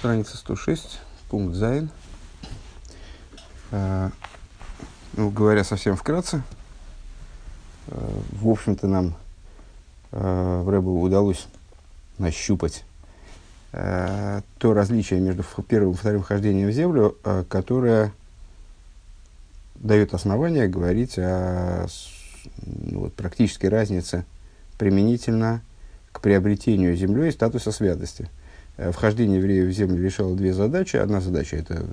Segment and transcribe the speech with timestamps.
[0.00, 0.98] страница 106,
[1.28, 1.90] пункт Зайн.
[3.70, 4.10] А,
[5.12, 6.42] ну, говоря совсем вкратце,
[7.88, 9.14] а, в общем-то, нам
[10.10, 11.46] а, в Рэбу удалось
[12.16, 12.84] нащупать
[13.72, 14.42] то
[14.74, 17.16] различие между первым и вторым вхождением в землю,
[17.48, 18.12] которое
[19.76, 21.86] дает основание говорить о
[22.66, 24.24] ну, вот, практической разнице
[24.76, 25.62] применительно
[26.10, 28.28] к приобретению землей статуса святости–
[28.92, 30.96] вхождение евреев в землю решало две задачи.
[30.96, 31.84] Одна задача– это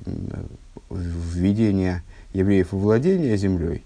[0.90, 3.84] введение евреев во владение землей,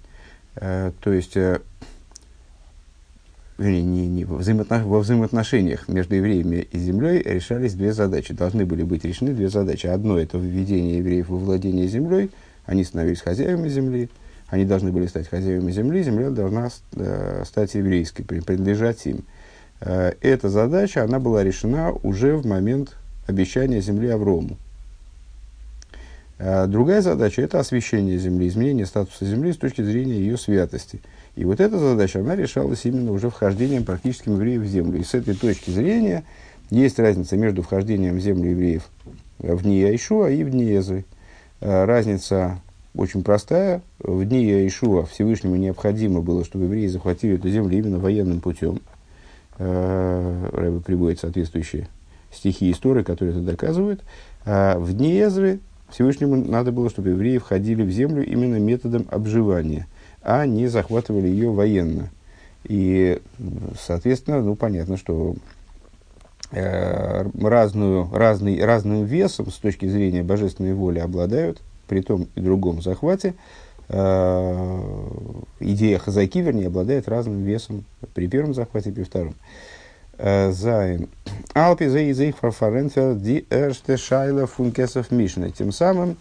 [0.55, 1.59] э, то есть, э,
[3.57, 4.83] вернее, не, не, во, взаимоотнош...
[4.83, 8.33] во взаимоотношениях между евреями и землей решались две задачи.
[8.33, 9.87] Должны были быть решены две задачи.
[9.87, 12.29] Одно– это введение евреев во владение землей,
[12.65, 14.09] они становились хозяевами земли,
[14.47, 16.69] они должны были стать хозяевами земли, земля должна
[17.45, 19.17] стать еврейской, принадлежать им.
[19.17, 19.21] Э,
[19.81, 24.57] эта задача, она была решена уже в момент обещания земли Аврому.
[26.43, 30.99] Э, другая задача– это освящение земли, изменение статуса земли с точки зрения ее святости.
[31.35, 34.99] И вот эта задача, она решалась именно уже вхождением практическим евреев в землю.
[34.99, 36.23] И с этой точки зрения
[36.71, 38.89] есть разница между вхождением в землю евреев
[39.37, 40.79] в дни Яишуа и в дни.
[41.61, 42.59] Э, разница
[42.95, 43.83] очень простая.
[43.99, 48.90] В дни Яишуа Всевышнему необходимо было, чтобы евреи захватили эту землю именно военным путем– Э,
[49.61, 51.87] Рэбе приводит соответствующие
[52.31, 54.01] стихи истории, которые это доказывают.
[54.45, 55.59] А в дни Эзры
[55.89, 59.87] Всевышнему надо было, чтобы евреи входили в землю именно методом обживания,
[60.21, 62.09] а не захватывали ее военно.
[62.63, 63.21] И,
[63.79, 65.35] соответственно, ну, понятно, что
[66.51, 72.81] э, разную, разный, разным весом с точки зрения божественной воли обладают при том и другом
[72.81, 73.70] захвате Э,
[75.59, 79.35] идея хазаки, вернее, обладает разным весом при первом захвате и при втором.
[80.17, 81.09] Э, Зайн.
[81.53, 85.51] Алпи за язык фарфаренфер ди эрште шайла функесов Мишны.
[85.51, 86.15] Тем самым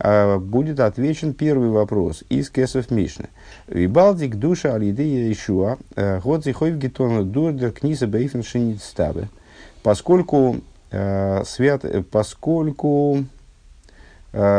[0.00, 3.28] э, будет отвечен первый вопрос из кесов Мишны.
[3.68, 5.78] Вибалдик душа алидея Ишуа,
[6.22, 9.28] год зихой в гетона дурдер книса бейфен шинитставе.
[9.82, 10.56] Поскольку,
[10.90, 13.22] свят, поскольку э,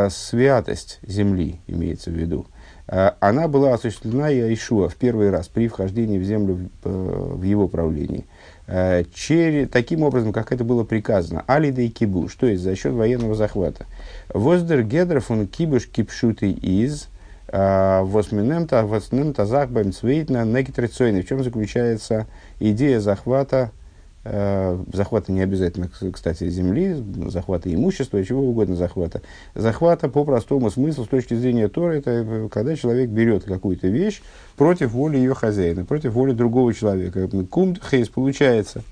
[0.09, 2.47] святость земли, имеется в виду,
[2.87, 7.47] э, она была осуществлена и Ишуа в первый раз при вхождении в землю в, э,
[7.47, 8.25] его правлении.
[8.67, 12.93] Э, через, таким образом, как это было приказано, алида и кибуш, то есть за счет
[12.93, 13.85] военного захвата.
[14.33, 17.07] Воздер гедров он кибуш кипшутый из,
[17.47, 21.21] э, восминемта, восминемта захбаем цвейтна некитрационный.
[21.21, 22.27] В чем заключается
[22.59, 23.78] идея захвата Э,
[24.23, 29.21] захвата не обязательно, кстати, земли, захвата имущества, чего угодно захвата.
[29.55, 34.21] Захвата по простому смыслу, с точки зрения Тора, это э, когда человек берет какую-то вещь
[34.57, 37.29] против воли ее хозяина, против воли другого человека.
[37.49, 38.83] Кумт хейс получается.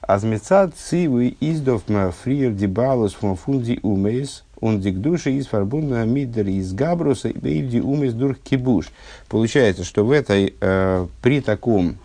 [0.00, 1.82] Азмецад цивы издов
[2.22, 8.38] фриер дибалус фон фунди умейс он дикдуши из фарбунда мидер из габруса и умейс дурх
[8.38, 8.86] кибуш.
[9.28, 11.96] Получается, что в этой, э, при таком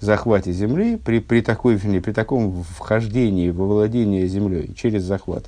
[0.00, 5.46] захвате земли, при, при, такой, при таком вхождении во владение землей через захват,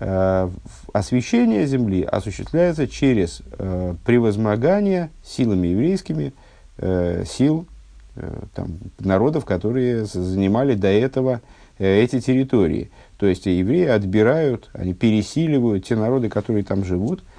[0.00, 0.50] э,
[0.92, 6.32] освещение земли осуществляется через э, превозмогание силами еврейскими
[6.78, 7.66] э, сил
[8.16, 11.40] э, там, народов, которые занимали до этого
[11.78, 12.90] э, эти территории.
[13.16, 17.22] То есть евреи отбирают, они пересиливают те народы, которые там живут–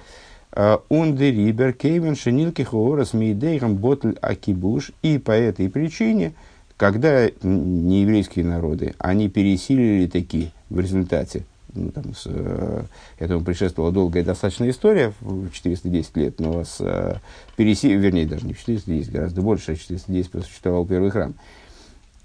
[0.88, 4.92] Ундерибер, Кейвен, Шенилки, Хоорас, Мейдейгам, Ботль, Акибуш.
[5.02, 6.32] И по этой причине,
[6.76, 11.44] когда нееврейские народы, они пересилили такие в результате,
[11.74, 12.82] ну, там, с, э,
[13.18, 17.16] этому предшествовала долгая достаточно история, в 410 лет, но с э,
[17.56, 21.34] переси, вернее, даже не в 410, гораздо больше, а 410 существовал первый храм.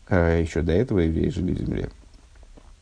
[0.10, 1.90] Э, еще до этого евреи жили в земле.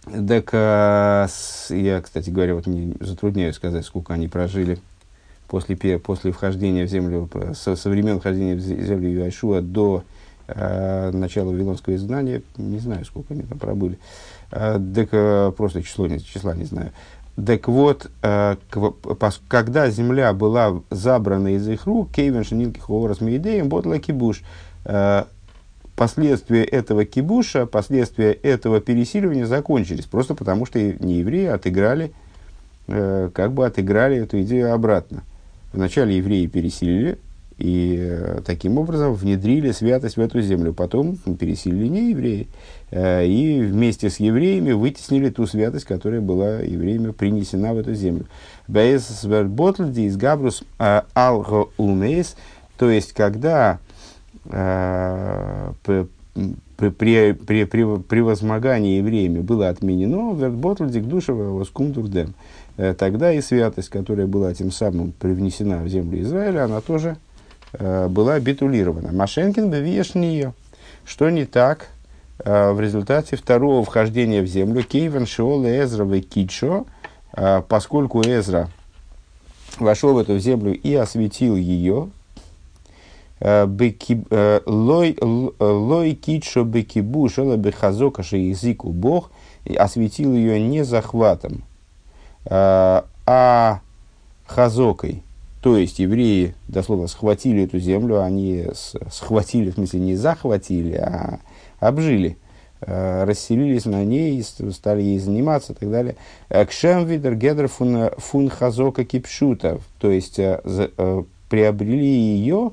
[0.06, 1.28] Так, э,
[1.70, 4.80] я, кстати говоря, вот не затрудняюсь сказать, сколько они прожили
[5.50, 10.04] после, после вхождения в землю, со, со времен вхождения в землю Иошуа до
[10.48, 13.98] э, начала Вавилонского изгнания, не знаю, сколько они там пробыли,
[14.52, 16.92] э, так, э, просто число, не, числа не знаю.
[17.46, 18.58] Так вот, э,
[19.48, 24.44] когда земля была забрана из их рук, Кейвен Шенилки Ховорас Мейдеем, Ботла Кибуш,
[24.86, 25.24] э,
[25.96, 32.14] последствия этого кибуша, последствия этого пересиливания закончились, просто потому что не евреи отыграли,
[32.88, 35.24] э, как бы отыграли эту идею обратно.
[35.72, 37.20] Вначале евреи переселили
[37.60, 40.74] и э, таким образом внедрили святость в эту землю.
[40.74, 42.48] Потом переселили не евреи.
[42.90, 48.26] Э, и вместе с евреями вытеснили ту святость, которая была евреями принесена в эту землю.
[48.70, 51.68] Из габрус э, алго.
[52.78, 53.80] То есть, когда
[54.46, 56.08] при,
[56.92, 62.34] при, при, при превозмогании евреями было отменено, вертботлдик душева воскумдурдем.
[62.98, 67.18] Тогда и святость, которая была тем самым привнесена в землю Израиля, она тоже
[67.78, 69.12] была битулирована.
[69.12, 69.70] Машенкин
[70.22, 70.54] ее.
[71.04, 71.88] Что не так
[72.38, 76.86] в результате второго вхождения в землю Кейвен Шиола Эзра Кичо,
[77.68, 78.70] поскольку Эзра
[79.78, 82.10] вошел в эту землю и осветил ее,
[83.42, 89.32] Э, э, лой э, китшо бекибу шела бехазока языку Бог
[89.78, 91.64] осветил ее не захватом,
[92.50, 93.82] а
[94.48, 95.24] хазокой.
[95.62, 98.66] То есть евреи, дословно, схватили эту землю, они
[99.10, 101.40] схватили, в смысле, не захватили, а
[101.80, 102.38] обжили,
[102.82, 106.16] расселились на ней, стали ей заниматься и так далее.
[106.68, 110.40] Кшем видер фун хазока кипшута, то есть
[111.50, 112.72] приобрели ее,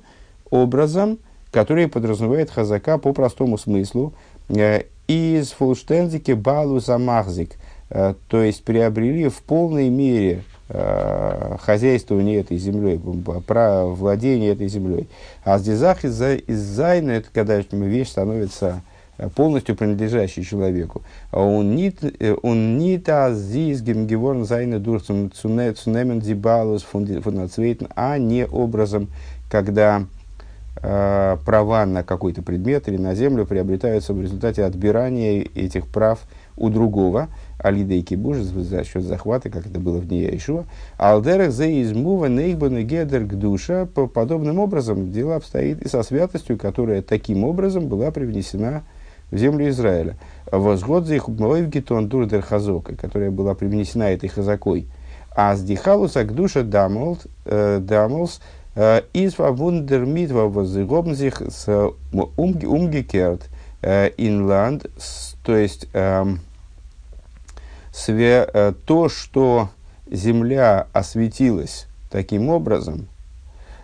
[0.51, 1.19] образом,
[1.51, 4.13] который подразумевает хазака по простому смыслу,
[4.49, 7.57] э, из фулштензики балу замахзик, э,
[7.89, 13.01] то есть приобрели в полной мере э, хозяйствование этой землей,
[13.47, 15.09] право владения этой землей.
[15.45, 18.83] А дизах из зайна, это когда вещь становится
[19.35, 21.03] полностью принадлежащей человеку.
[21.31, 29.09] А он не та зис гемгеворн зайна дурцем цунемен дибалус фундацвейтен, а не образом,
[29.51, 30.07] когда
[30.83, 36.21] Э, права на какой-то предмет или на землю приобретаются в результате отбирания этих прав
[36.57, 40.65] у другого, алида и кибуш, за счет захвата, как это было в дне Яишуа.
[40.99, 43.87] Алдерах зе измува нейхбану гедер к душа.
[43.87, 48.83] Подобным образом дело обстоит и со святостью, которая таким образом была привнесена
[49.31, 50.17] в землю Израиля.
[50.51, 54.87] Возгод за их гетон дурдер хазока, которая была привнесена этой хазакой.
[55.35, 63.51] А с дихалуса к душа дамолс, э, из вундер митва возгобн sich с умгекерт
[63.83, 64.87] инланд,
[65.45, 66.41] то есть эм,
[68.53, 69.71] э, то, что
[70.11, 73.09] земля осветилась таким образом,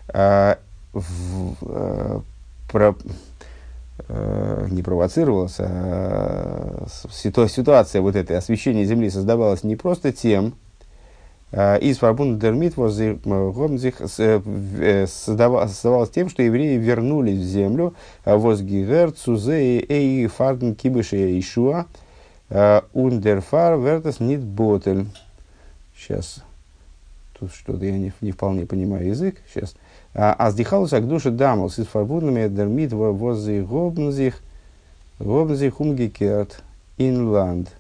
[0.09, 0.57] э,
[0.93, 2.23] в,
[2.71, 2.95] про,
[4.69, 10.55] не провоцировалась, а ситуация вот этой освещения Земли создавалась не просто тем,
[11.53, 12.75] Э, из Фарбун Дермит
[15.07, 17.95] создавалось тем, что евреи вернулись в землю
[18.25, 21.87] возгигер цузе и фарден кибыше Ишуа
[22.93, 25.07] ундерфар вертас нит ботель.
[25.97, 26.43] Сейчас
[27.39, 29.37] тут что-то я не, не вполне понимаю язык.
[29.53, 29.75] Сейчас.
[30.15, 34.41] А сдихалось ак душа дамус из фарбунами дермит возы гобнзих
[35.19, 36.63] гобнзих умгекерт
[36.99, 37.71] инланд.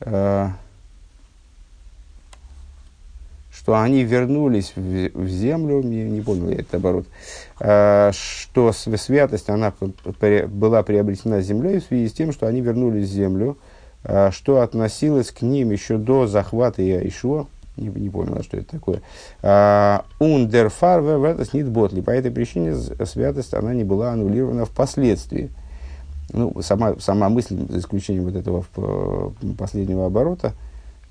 [0.00, 0.50] Uh,
[3.52, 7.06] что они вернулись в, в землю, не, не понял я этот оборот,
[7.60, 9.74] э, что святость она
[10.48, 13.79] была приобретена землей в связи с тем, что они вернулись в землю, э,
[14.30, 19.02] что относилось к ним еще до захвата Яишуа, не, не понял, а что это такое.
[20.18, 22.00] Ундерфар снит ботли.
[22.00, 25.50] По этой причине святость она не была аннулирована впоследствии.
[26.32, 28.64] Ну, сама, сама мысль, за исключением вот этого
[29.58, 30.52] последнего оборота,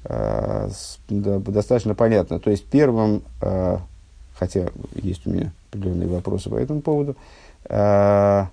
[0.05, 0.69] э,
[1.09, 2.39] достаточно понятно.
[2.39, 3.77] То есть первым, э,
[4.35, 7.17] хотя есть у меня определенные вопросы по этому поводу,
[7.65, 8.45] э,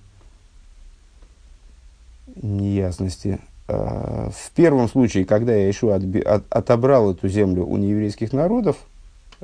[2.43, 3.39] неясности.
[3.69, 8.77] Э, в первом случае, когда я еще от, отобрал эту землю у нееврейских народов,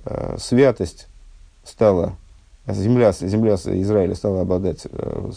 [0.04, 1.08] э, святость
[1.64, 2.16] стала,
[2.66, 5.30] земля, земля Израиля стала обладать э,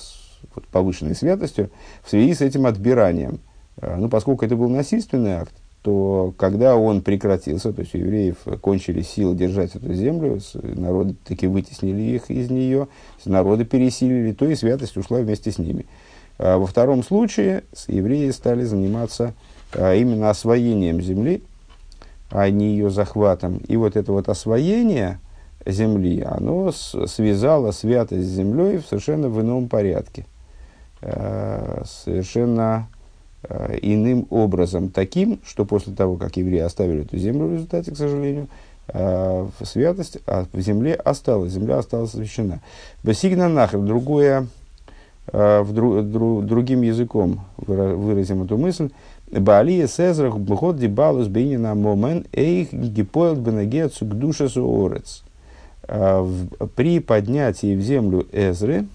[0.54, 1.72] вот, повышенной святостью
[2.04, 3.40] в связи с этим отбиранием.
[3.82, 9.02] Ну, поскольку это был насильственный акт, то когда он прекратился, то есть у евреев кончили
[9.02, 12.88] силы держать эту землю, народы таки вытеснили их из нее,
[13.26, 15.86] народы пересилили, то и святость ушла вместе с ними.
[16.38, 19.34] А во втором случае евреи стали заниматься
[19.74, 21.44] а, именно освоением земли,
[22.30, 23.58] а не ее захватом.
[23.68, 25.20] И вот это вот освоение
[25.66, 30.26] земли, оно связало святость с землей в совершенно в ином порядке.
[31.02, 32.90] А, совершенно
[33.84, 38.48] иным образом, таким, что после того, как евреи оставили эту землю в результате, к сожалению,
[39.64, 42.62] святость в земле осталась, земля осталась освящена.
[43.04, 44.48] Басигна нахер, другое,
[45.32, 48.92] в дру, дру, другим языком выразим эту мысль.
[49.32, 55.24] Баалия Сезрах Бхот Дибалус Бейнина Момен Эйх Гипоэлт Бенагецу Гдуша Суорец.
[55.82, 58.86] При поднятии в землю Эзры,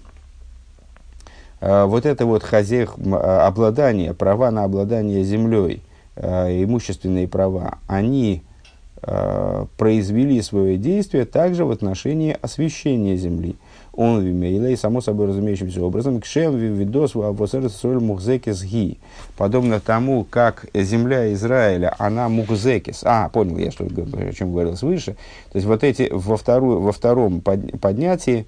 [1.60, 5.82] Э, вот это вот хозяих, э, обладание, права на обладание землей,
[6.16, 8.42] э, имущественные права, они
[9.78, 13.56] произвели свое действие также в отношении освещения земли.
[14.00, 18.96] Он вимейлей, само собой разумеющимся образом, кшем видос соль мухзекис ги.
[19.36, 23.02] Подобно тому, как земля Израиля, она мухзекис.
[23.04, 25.16] А, понял я, что, о чем говорилось выше.
[25.52, 28.46] То есть, вот эти, во, вторую, во втором поднятии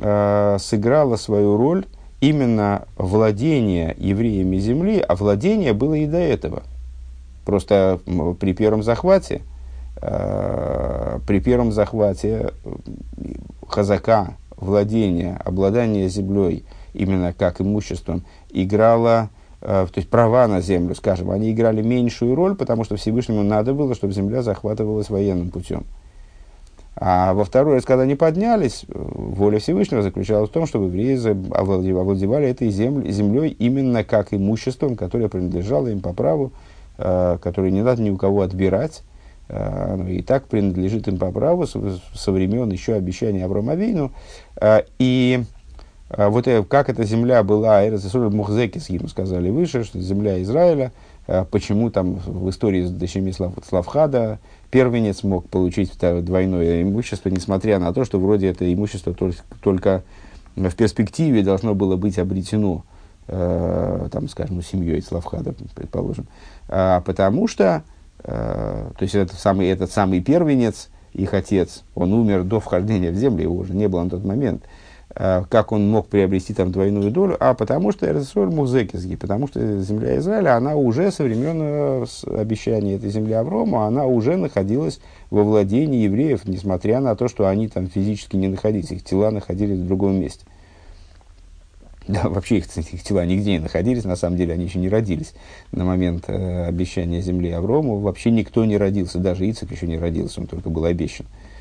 [0.00, 1.86] э, сыграла свою роль
[2.20, 6.64] именно владение евреями земли, а владение было и до этого.
[7.44, 8.00] Просто
[8.40, 9.42] при первом захвате,
[10.00, 12.50] э, при первом захвате
[13.68, 16.64] Хазака, владение, обладание землей,
[16.94, 22.54] именно как имуществом, играло, э, то есть права на землю, скажем, они играли меньшую роль,
[22.54, 25.84] потому что Всевышнему надо было, чтобы земля захватывалась военным путем.
[26.94, 31.16] А во второй раз, когда они поднялись, воля Всевышнего заключалась в том, чтобы евреи
[31.54, 36.52] овладевали этой землей, землей именно как имуществом, которое принадлежало им по праву,
[36.98, 39.11] э, которое не надо ни у кого отбирать, э,
[39.48, 44.12] оно и так принадлежит им по праву со, времен еще обещания Авраама Вейну.
[44.60, 45.44] Э, и
[46.14, 50.92] вот как эта земля была, Эрцесоль Мухзекис, ему сказали выше, что земля Израиля,
[51.50, 54.38] почему там в истории с дочерьми Слав, Славхада,
[54.70, 60.02] первенец мог получить двойное имущество, несмотря на то, что вроде это имущество только, только
[60.56, 62.84] в перспективе должно было быть обретено,
[63.28, 66.26] э, там, скажем, семьей Славхада, предположим.
[66.68, 67.80] А, потому что, э,
[68.22, 73.42] то есть этот самый, этот самый первенец, их отец, он умер до вхождения в землю,
[73.42, 74.64] его уже не было на тот момент.
[75.14, 79.80] Э, как он мог приобрести там двойную долю, а потому что Эрцесоль Музекизги, потому что
[79.80, 82.04] земля Израиля, она уже со времен э,
[82.38, 85.00] обещания этой земли Аврома, она уже находилась
[85.30, 89.80] во владении евреев, несмотря на то, что они там физически не находились, их тела находились
[89.80, 90.46] в другом месте.
[92.08, 95.34] Да, вообще их, их тела нигде не находились, на самом деле они еще не родились
[95.70, 97.98] на момент э, обещания земли Аврому.
[98.00, 101.26] Вообще никто не родился, даже Ицек еще не родился, он только был обещан.
[101.26, 101.52] Э,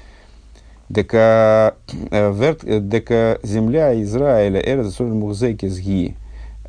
[0.91, 1.75] дека,
[2.11, 6.15] э, верт, э, дека земля Израиля, Эрзасоль Мухзекис Ги,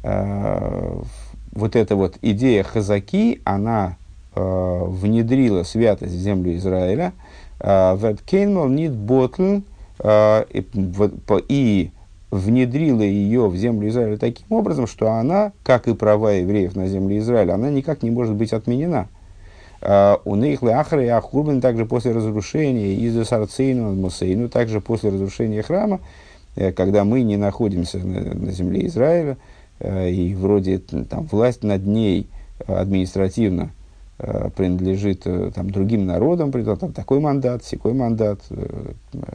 [0.03, 1.01] э,
[1.53, 3.97] вот эта вот идея Хазаки, она
[4.35, 7.13] внедрила святость в землю Израиля,
[7.61, 9.59] верт Кейнмал нит ботл,
[10.03, 11.91] и
[12.33, 17.19] внедрила ее в землю Израиля таким образом, что она, как и права евреев на земле
[17.19, 19.09] Израиля, она никак не может быть отменена.
[19.83, 25.63] А, у них Ахра и Ахурбан также после разрушения из Сарцейну, Мусейну, также после разрушения
[25.63, 26.01] храма,
[26.57, 29.37] э, когда мы не находимся на, земле Израиля,
[29.79, 32.29] э, и вроде там, власть над ней
[32.67, 33.82] административно э,
[34.55, 35.25] принадлежит
[35.55, 38.41] там, другим народам, там, такой мандат, секой мандат,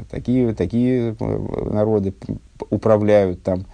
[0.09, 2.13] такие, такие народы
[2.69, 3.65] управляют там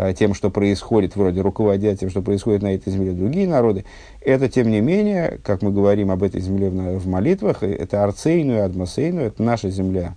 [0.00, 3.84] Э, тем, что происходит, вроде руководят тем, что происходит на этой земле другие народы,
[4.22, 8.02] это, тем не менее, как мы говорим об этой земле в, в молитвах, э, это
[8.02, 10.14] арцейну и адмасейну, это наша земля.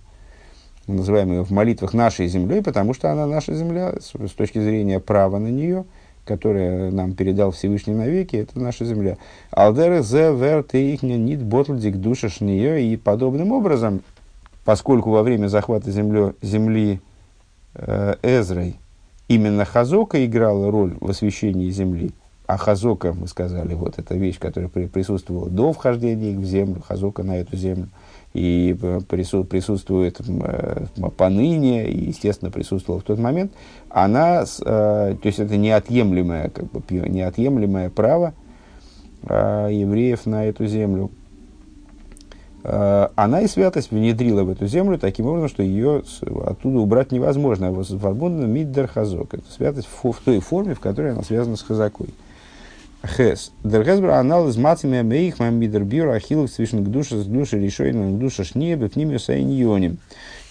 [0.86, 4.58] Мы называем ее в молитвах нашей землей, потому что она наша земля с, с точки
[4.58, 5.84] зрения права на нее,
[6.24, 9.16] которое нам передал Всевышний навеки, это наша земля.
[9.50, 14.00] Алдеры зе вер их нит ботлдик душа шние, и подобным образом,
[14.64, 17.00] поскольку во время захвата землю, земли
[17.74, 18.76] э, Эзрой,
[19.28, 22.12] именно Хазока играла роль в освящении земли.
[22.46, 27.38] А Хазока, мы сказали, вот эта вещь, которая присутствовала до вхождения в землю, Хазока на
[27.38, 27.88] эту землю,
[28.34, 30.86] и э, присутствует э,
[31.16, 33.52] поныне, и, естественно, присутствовала в тот момент,
[33.88, 38.34] она, э, то есть это неотъемлемое, как бы, неотъемлемое право
[39.22, 41.10] евреев на эту землю,
[42.62, 46.02] она и святость внедрила в эту землю таким образом, что ее
[46.44, 47.72] оттуда убрать невозможно.
[47.72, 49.32] Возможно, миддер хазок.
[49.32, 52.08] Это святость в той форме, в которой она связана с хазакой.
[53.06, 53.52] Хес.
[53.62, 58.18] Дерхезбра анализ мацами мейх мам мидер бюро ахилов свишен к душе с души решойным к
[58.18, 59.98] душе шнебе к ними сайньоним.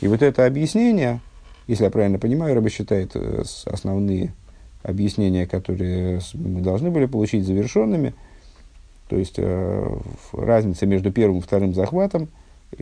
[0.02, 1.20] И вот это объяснение,
[1.68, 4.34] если я правильно понимаю, Раба считает э, основные
[4.84, 8.14] объяснения, которые мы должны были получить завершенными–
[9.14, 9.98] то есть э,
[10.32, 12.30] разница между первым и вторым захватом,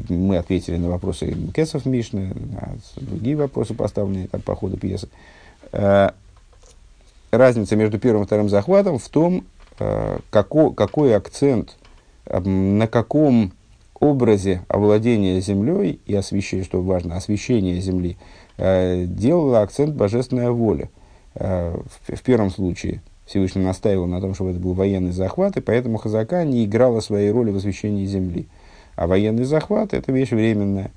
[0.07, 5.09] мы ответили на вопросы Кесов Мишны, на другие вопросы, поставленные там по ходу пьесы.
[5.73, 6.11] Э,
[7.31, 9.43] разница между первым и вторым захватом в том,
[9.77, 11.77] како, какой акцент,
[12.25, 13.53] э, на каком
[13.99, 18.17] образе овладения землей и освещения, что важно, освещение земли,
[18.57, 20.89] э, делала акцент божественная воля.
[21.35, 25.97] Э, в, первом случае Всевышний настаивал на том, чтобы это был военный захват, и поэтому
[25.97, 28.47] Хазака не играла своей роли в освящении земли.
[28.95, 30.91] А военный захват– это вещь временная.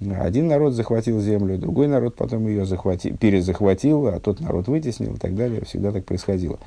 [0.00, 5.18] Один народ захватил землю, другой народ потом ее захватил, перезахватил, а тот народ вытеснил и
[5.18, 5.64] так далее.
[5.64, 6.58] Всегда так происходило.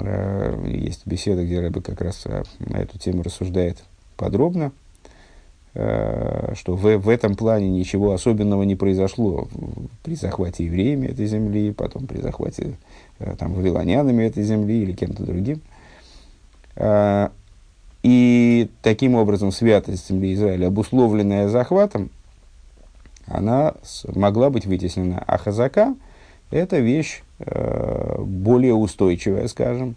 [0.00, 2.26] Э, есть беседа, где Рэбе как раз
[2.58, 3.78] на эту тему рассуждает
[4.16, 4.72] подробно.
[5.74, 9.48] э, что в, в этом плане ничего особенного не произошло
[10.02, 12.76] при захвате евреями этой земли, потом при захвате
[13.18, 15.60] э, там, вавилонянами этой земли или кем-то другим.
[16.76, 17.28] Э,
[18.02, 22.10] и таким образом святость земли Израиля, обусловленная захватом,
[23.26, 23.74] она
[24.08, 25.22] могла быть вытеснена.
[25.26, 25.94] А хазака–
[26.50, 29.96] это вещь э, более устойчивая, скажем,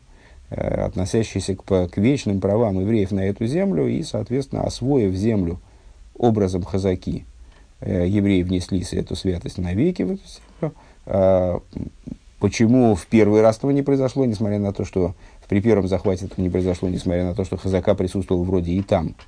[0.49, 5.59] э, относящаяся к, к вечным правам евреев на эту землю и, соответственно, освоив землю
[6.17, 7.25] образом хазаки,
[7.81, 10.21] э, евреи внесли эту святость навеки в эту
[10.61, 10.75] землю.
[11.05, 11.59] Э,
[12.39, 15.15] почему в первый раз этого не произошло, несмотря на то, что
[15.49, 19.15] при первом захвате этого не произошло, несмотря на то, что хазака присутствовал вроде и там–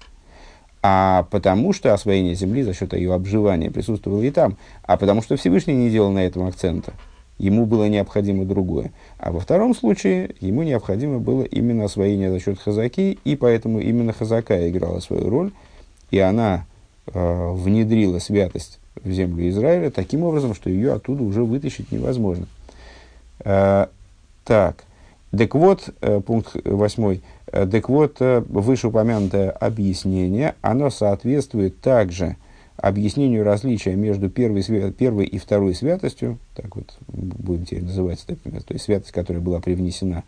[0.88, 5.36] а потому что освоение земли за счет ее обживания присутствовало и там, а потому что
[5.36, 6.94] Всевышний не делал на этом акцента.
[7.38, 8.92] Ему было необходимо другое.
[9.18, 14.14] А во втором случае ему необходимо было именно освоение за счет хазаки, и поэтому именно
[14.14, 15.52] хазака играла свою роль,
[16.12, 16.66] и она
[17.08, 22.48] э, внедрила святость в землю Израиля таким образом, что ее оттуда уже вытащить невозможно.
[23.44, 23.88] Э,
[24.46, 24.86] так,
[25.38, 27.22] так вот, э, пункт восьмой.
[27.48, 32.38] Э, так вот, э, вышеупомянутое объяснение, оно соответствует также
[32.78, 38.86] объяснению различия между первой, первой и второй святостью, так вот будем теперь называть, то есть
[38.86, 40.24] святость, которая была привнесена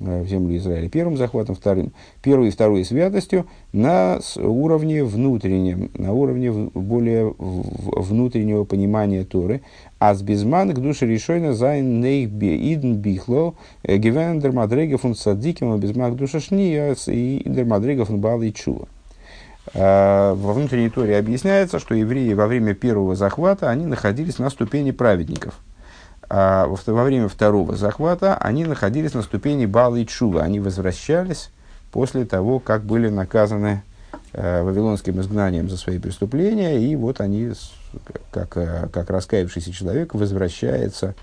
[0.00, 1.92] Э, в землю Израиля первым захватом, вторым,
[2.22, 9.62] первой и второй святостью на уровне внутреннем, на уровне более внутреннего понимания Торы.
[9.98, 15.72] А с безман к душе решойно зайн нейхбе идн бихло э, гивен дермадрега фун садиким
[15.72, 18.86] а безман к душе шния и дермадрега фун бал и чува.
[19.74, 24.90] Э, во внутренней Торе объясняется, что евреи во время первого захвата они находились на ступени
[24.90, 25.54] праведников–
[26.30, 30.42] а во время второго захвата они находились на ступени Бала и Чува.
[30.42, 31.50] Они возвращались
[31.90, 33.82] после того, как были наказаны
[34.34, 37.52] э, вавилонским изгнанием за свои преступления, и вот они,
[38.30, 41.14] как, э, как раскаявшийся человек, возвращается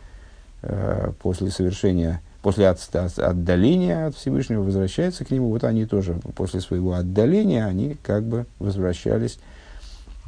[1.21, 5.49] после совершения, после от, от, отдаления от Всевышнего, возвращается к нему.
[5.49, 9.39] Вот они тоже после своего отдаления, они как бы возвращались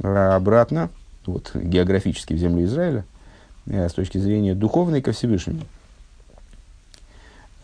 [0.02, 0.90] э, обратно,
[1.26, 3.04] вот, географически в землю Израиля,
[3.70, 5.60] Э, с точки зрения духовной ко Всевышнему.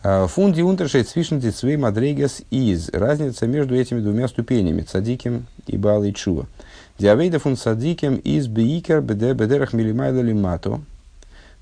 [0.03, 2.89] А, Фунди унтершейт свишнти цвей мадрейгас из.
[2.89, 6.45] Разница между этими двумя ступенями, цадиким и бал и чува.
[6.99, 10.79] Диавейда фун цадиким из бейкер бедерах милимайда лимато.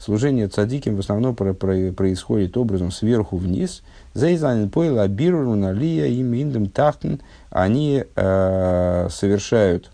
[0.03, 3.83] Служение цадиким в основном про, про, происходит образом сверху вниз.
[4.13, 7.21] Зайзанин пойла биру налия им индем тахтен.
[7.51, 9.91] Они э, совершают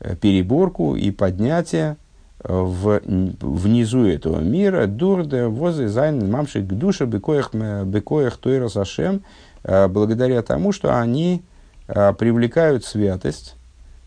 [0.00, 1.98] э, переборку и поднятие
[2.42, 9.20] в, внизу этого мира, דורך דעם וואס זיי זיינען ממשיך קדושה בכח, בכח תורת השם,
[9.64, 11.42] э, благодаря тому, что они
[11.88, 13.54] э, привлекают святость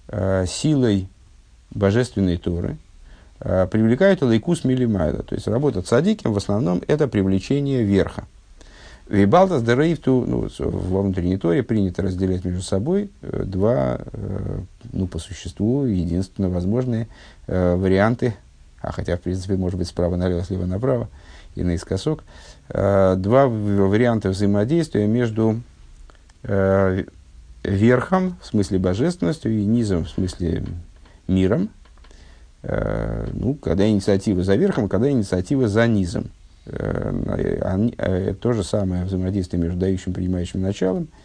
[0.08, 1.08] э, силой
[1.70, 2.78] божественной Торы,
[3.42, 5.24] привлекают אלקות מלמעלה.
[5.24, 8.26] То есть работа цадиким в основном это привлечение верха.
[9.10, 14.00] Вибалтас дерейфту, ну, во внутренней торе принято разделять между собой два,
[14.94, 17.08] ну, по существу, единственно возможные
[17.48, 18.36] э, варианты,
[18.82, 21.10] а хотя, в принципе, может быть, справа налево, слева направо
[21.56, 22.24] и наискосок,
[22.70, 25.62] э, два варианта взаимодействия между
[26.44, 27.04] э,
[27.64, 30.64] верхом, в смысле божественностью, и низом, в смысле
[31.28, 31.70] миром.
[32.64, 36.30] Э, ну, когда инициатива за верхом, когда инициатива за низом.
[36.68, 41.08] Э, они, э, то же самое взаимодействие между дающим и принимающим началом–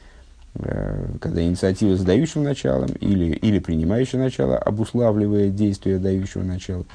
[1.20, 6.86] когда инициатива с дающим началом или, или принимающее начало обуславливает действие дающего начала.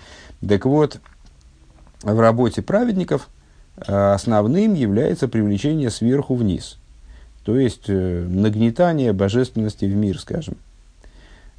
[0.42, 1.00] Так вот,
[2.02, 3.30] в работе праведников
[3.76, 6.80] основным является привлечение сверху вниз,
[7.44, 10.58] то есть нагнетание божественности в мир, скажем.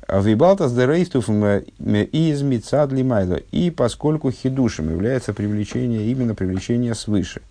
[0.09, 3.37] Вибалтас дерейстуф из мицадли майла.
[3.51, 7.43] И поскольку хидушем является привлечение, именно привлечение свыше.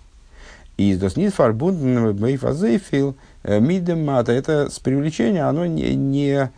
[0.78, 6.52] И из доснит фарбунден мейфазейфил– Э, Мидемата, это с привлечения, оно не, не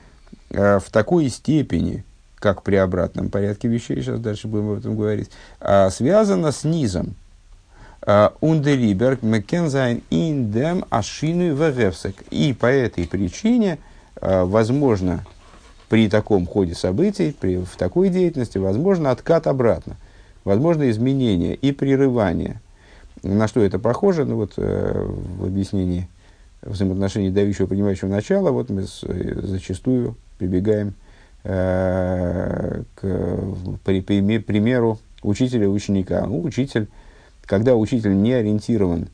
[0.49, 2.03] э, в такой степени,
[2.35, 5.29] как при обратном порядке вещей, сейчас дальше будем об этом говорить,
[5.61, 7.15] а связано с низом.
[8.05, 12.15] Э, Ундериберг Мекензайн индем ашину вегевсек.
[12.31, 13.79] И по этой причине,
[14.21, 15.25] возможно,
[15.93, 19.95] при таком ходе событий, при, в такой деятельности, возможно откат обратно,
[20.43, 22.59] возможно изменение и прерывание.
[23.21, 24.25] На что это похоже?
[24.25, 26.09] Ну вот в объяснении
[26.63, 30.95] взаимоотношений давящего принимающего начала, вот мы с, э, зачастую прибегаем
[31.43, 33.39] э, к
[33.83, 36.25] при, при, примеру учителя ученика.
[36.25, 36.87] Ну, учитель,
[37.45, 39.09] когда учитель не ориентирован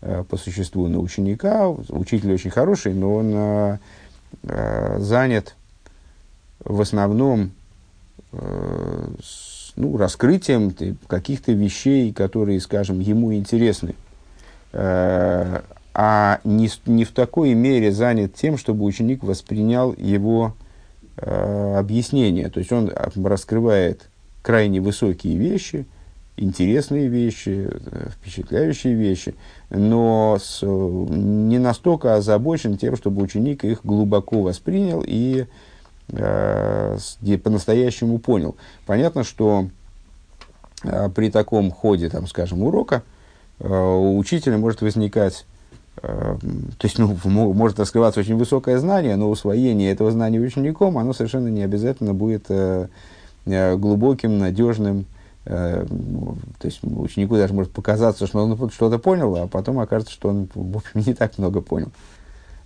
[0.00, 3.78] э, по существу на ученика, учитель очень хороший, но он э,
[4.48, 5.54] э занят
[6.64, 7.52] в основном
[8.32, 9.06] э,
[9.76, 10.74] ну, раскрытием
[11.06, 13.94] каких-то вещей, которые, скажем, ему интересны,
[14.72, 15.60] э,
[15.96, 20.54] а не, не в такой мере занят тем, чтобы ученик воспринял его
[21.16, 22.48] э, объяснение.
[22.50, 24.08] То есть он раскрывает
[24.42, 25.86] крайне высокие вещи,
[26.36, 29.34] интересные вещи, э, впечатляющие вещи,
[29.70, 35.46] но с, не настолько озабочен тем, чтобы ученик их глубоко воспринял и э,
[37.42, 38.56] по-настоящему понял.
[38.86, 39.68] Понятно, что
[40.82, 43.02] э, при таком ходе, там, скажем, урока
[43.58, 45.46] э, у учителя может возникать
[46.02, 46.36] э,
[46.78, 51.48] то есть, ну, может раскрываться очень высокое знание, но усвоение этого знания учеником, оно совершенно
[51.48, 52.88] не обязательно будет э,
[53.46, 55.06] э глубоким, надежным,
[55.46, 55.84] Э,
[56.58, 60.48] то есть ученику даже может показаться, что он что-то понял, а потом окажется, что он
[60.54, 61.90] в общем, не так много понял.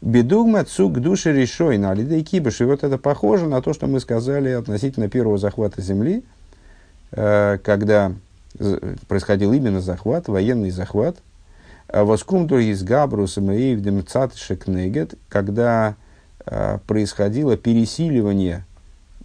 [0.00, 2.60] Бедугма цук души решой на лидей кибыш.
[2.60, 6.22] И вот это похоже на то, что мы сказали относительно первого захвата земли,
[7.12, 8.12] э, когда
[9.08, 11.18] происходил именно захват, военный захват.
[11.88, 13.40] А Воскумтур из Габрус и
[14.36, 15.96] Шекнегет, когда
[16.46, 18.64] э, происходило пересиливание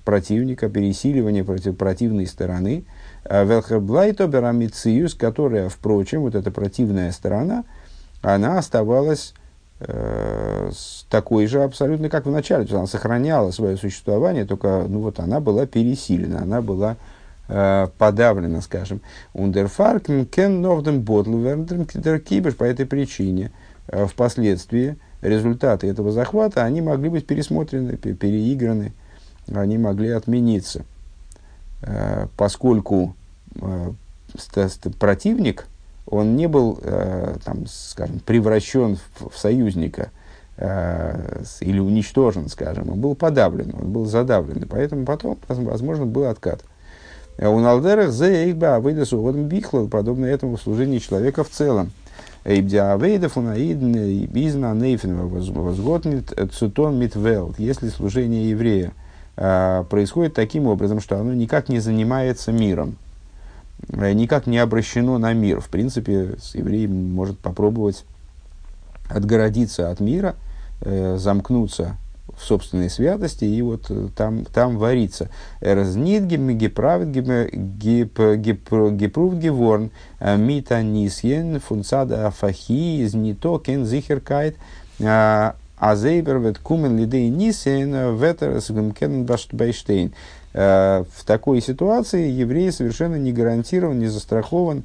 [0.05, 2.85] противника, пересиливание против противной стороны–
[3.25, 7.63] Э, Велхерблайто Берамициюс, которая, впрочем, вот эта противная сторона,
[8.21, 9.33] она оставалась
[11.09, 12.63] такой же абсолютно, как в начале.
[12.63, 16.97] То есть она сохраняла свое существование, только ну, вот она была пересилена, она была
[17.47, 19.01] э, подавлена, скажем.
[19.33, 21.31] Ундерфаркен кен норден ботл
[22.19, 23.51] кибеш по этой причине.
[23.87, 28.93] Э, впоследствии результаты этого захвата, они могли быть пересмотрены, переиграны,
[29.53, 30.85] они могли отмениться.
[31.81, 33.15] Э, поскольку
[33.55, 33.91] э,
[34.99, 35.67] противник,
[36.13, 40.11] он не был, э, там, скажем, превращен в, в союзника
[40.55, 46.63] или уничтожен, скажем, он был подавлен, он был задавлен, и поэтому потом, возможно, был откат.
[47.39, 51.91] У Налдерах за Эйхба Авейдасу Одм Бихла, подобно этому в служении человека в целом.
[52.45, 53.95] Эйбдя Авейдов Унаидн
[54.31, 57.57] Изна Нейфен Возготнит Цутон Митвелд.
[57.57, 58.91] Если служение еврея–
[59.35, 63.02] Э, происходит таким образом, что оно никак не занимается миром, э,
[63.89, 65.59] никак не обращено на мир.
[65.59, 68.05] В принципе, еврей может попробовать
[69.09, 70.35] отгородиться от мира,
[70.81, 71.97] э, замкнуться
[72.37, 75.29] в собственной святости и вот там, там вариться.
[75.61, 77.11] Разнит геправит
[78.95, 84.55] гепрув геворн мита нисьен фунцада афахи из нито кен зихеркайт
[85.85, 90.09] а зейбер вет кумен лидей нисен ветер сгумкен бейштейн.
[90.09, 90.11] Э,
[90.53, 94.83] в такой ситуации еврей совершенно не гарантирован, не застрахован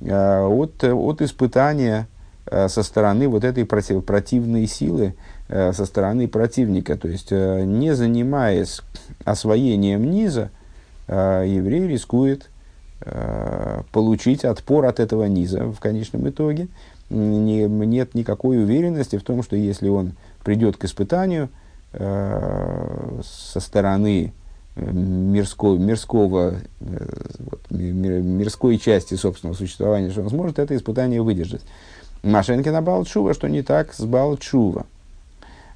[0.00, 2.08] э, от, от испытания
[2.46, 5.14] э, со стороны вот этой против, противной силы,
[5.48, 6.96] со стороны противника.
[6.96, 8.80] То есть, не занимаясь
[9.26, 10.50] освоением низа,
[11.06, 12.48] еврей рискует
[13.92, 16.68] получить отпор от этого низа в конечном итоге.
[17.10, 21.48] Не, нет никакой уверенности в том, что если он придет к испытанию
[21.92, 24.43] э, со стороны э,
[24.76, 27.06] мирского, мирского, э,
[27.38, 31.62] вот, мир, мирской части собственного существования, что он сможет это испытание выдержать.
[32.22, 34.86] Машенкина Балчува, что не так с Балчува.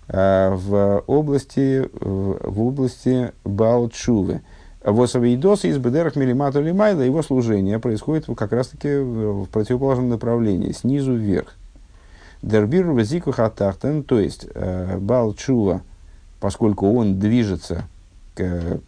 [0.08, 4.40] Э, в области, в, области Балчувы.
[4.82, 11.54] Восавидос из Бедерах Милимату Лимайла, его служение происходит как раз-таки в противоположном направлении, снизу вверх.
[12.42, 15.82] Дербир вазику хатахтен, то есть э, Балчува,
[16.40, 17.84] поскольку он движется
[18.38, 18.80] к,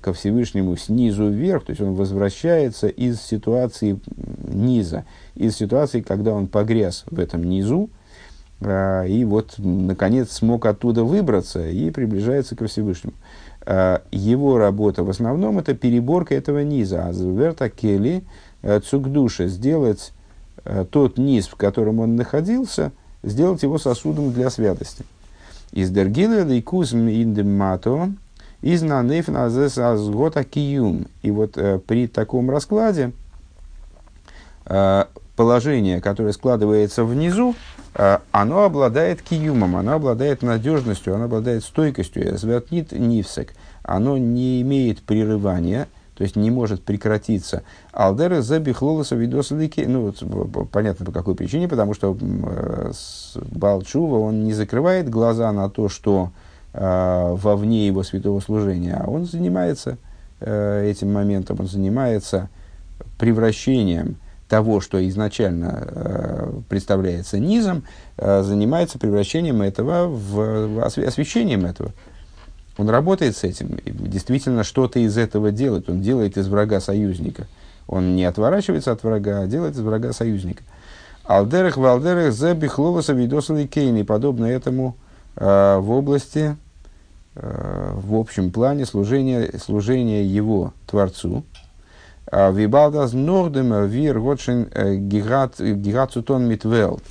[0.00, 3.98] ко Всевышнему снизу вверх, то есть он возвращается из ситуации
[4.46, 5.04] низа,
[5.34, 7.90] из ситуации, когда он погряз в этом низу,
[8.60, 13.14] э, и вот, наконец, смог оттуда выбраться и приближается ко Всевышнему.
[13.66, 18.24] Э, его работа в основном это переборка этого низа, а верта кели
[18.62, 20.12] э, цукдуша, сделать
[20.64, 25.04] Э, тот низ, в котором он находился, сделать его сосудом для святости.
[25.72, 28.12] Из дергила лейкузм индемато
[28.64, 31.06] из нанефна азгота киюм.
[31.20, 33.12] И вот э, при таком раскладе
[34.64, 35.04] э,
[35.36, 37.54] положение, которое складывается внизу,
[37.94, 42.38] э, оно обладает киюмом, оно обладает надежностью, оно обладает стойкостью.
[42.38, 43.52] Святнит нивсек.
[43.82, 47.64] Оно не имеет прерывания, то есть не может прекратиться.
[47.92, 52.92] Алдера забихлолоса видосалики, ну, вот, понятно по какой причине, потому что э,
[53.52, 56.30] Балчува, он не закрывает глаза на то, что
[56.76, 59.96] вовне его святого служения, а он занимается
[60.40, 62.48] э, этим моментом, он занимается
[63.18, 64.16] превращением
[64.48, 67.84] того, что изначально э, представляется низом,
[68.18, 71.92] э, занимается превращением этого в, в освещением этого.
[72.76, 75.88] он работает с этим, действительно что-то из этого делает.
[75.88, 77.46] Он делает из врага союзника.
[77.86, 80.62] Он не отворачивается от врага, а делает из врага союзника.
[81.24, 84.96] Алдерах валдерах за бихлолоса видосали кейни, подобно этому
[85.36, 86.63] э, в области, э,
[87.34, 91.44] в общем плане служения, служения его Творцу.
[92.30, 97.02] А Вибалдас нордемер вир готшин э, гигацутон митвелд.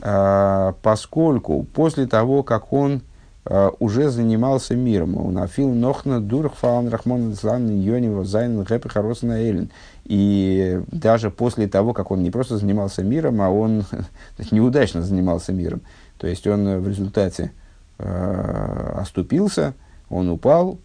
[0.00, 3.02] Э, поскольку после того, как он
[3.50, 5.16] Э, уже занимался миром.
[5.16, 9.70] Он афил нохна дурх фаун рахмон злан йоним зайн гэпы харосна эллин.
[10.04, 13.84] И даже после того, как он не просто занимался миром, а он
[14.50, 15.80] неудачно занимался миром.
[16.18, 17.52] То есть он в результате
[17.98, 19.74] э, оступился,
[20.08, 20.78] он упал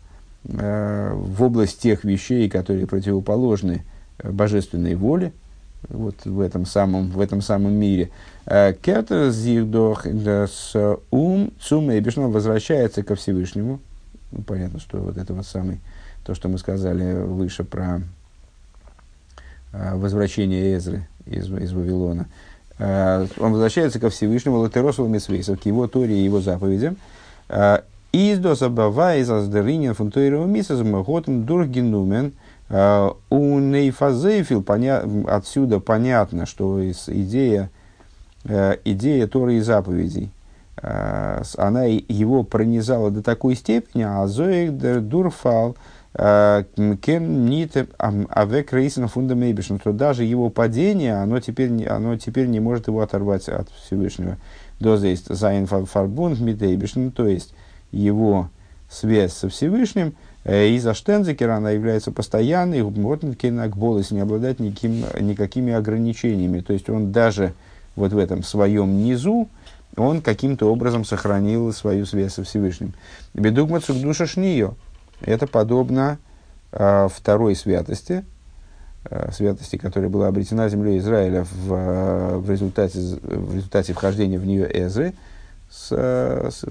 [0.46, 3.84] э, в область тех вещей, которые противоположны
[4.24, 5.34] божественной воле,
[5.90, 8.10] вот в этом самом, в этом самом мире.
[8.46, 13.80] Э, Кетер зирдох с ум цум эбишном возвращается ко Всевышнему.
[14.32, 15.80] Ну, понятно, что вот это вот самый,
[16.26, 18.02] то, что мы сказали выше про
[19.72, 22.28] э, возвращение Эзры из, из Вавилона.
[22.80, 26.98] Э, он возвращается ко Всевышнему Латеросову Мисвейсов, к его Торе и его заповедям.
[28.12, 32.34] Из до забава из аздеринин фунтуирова мисас махотом дургенумен–
[32.70, 35.04] Э, у Нейфазейфил поня...
[35.28, 37.70] отсюда понятно, что идея,
[38.46, 40.32] э, идея Торы и заповедей,
[40.82, 44.76] э, она его пронизала до такой степени, а Зоик
[45.08, 45.76] Дурфал
[46.16, 52.88] Кен Нит Авек Рейсен Фундамейбишн, что даже его падение, оно теперь, оно теперь не может
[52.88, 54.38] его оторвать от Всевышнего.
[54.80, 57.54] Доза есть Зайн Фарбунд Митейбишн, то есть
[57.92, 58.50] его
[58.90, 60.14] связь со Всевышним–
[60.46, 66.60] Э, из-за Штензекера она является постоянной, вот Болос не обладает никаким, никакими ограничениями.
[66.60, 67.54] То есть он даже
[67.96, 69.48] вот в этом своем низу,
[69.96, 72.94] он каким-то образом сохранил свою связь со Всевышним.
[73.34, 74.74] Бедугма душа шнио.
[75.22, 76.18] Это подобно
[76.72, 78.26] э, второй святости,
[79.06, 84.46] э, святости, которая была обретена землей Израиля в, э, в, результате, в результате вхождения в
[84.46, 85.14] нее Эзры,
[85.74, 86.64] с, с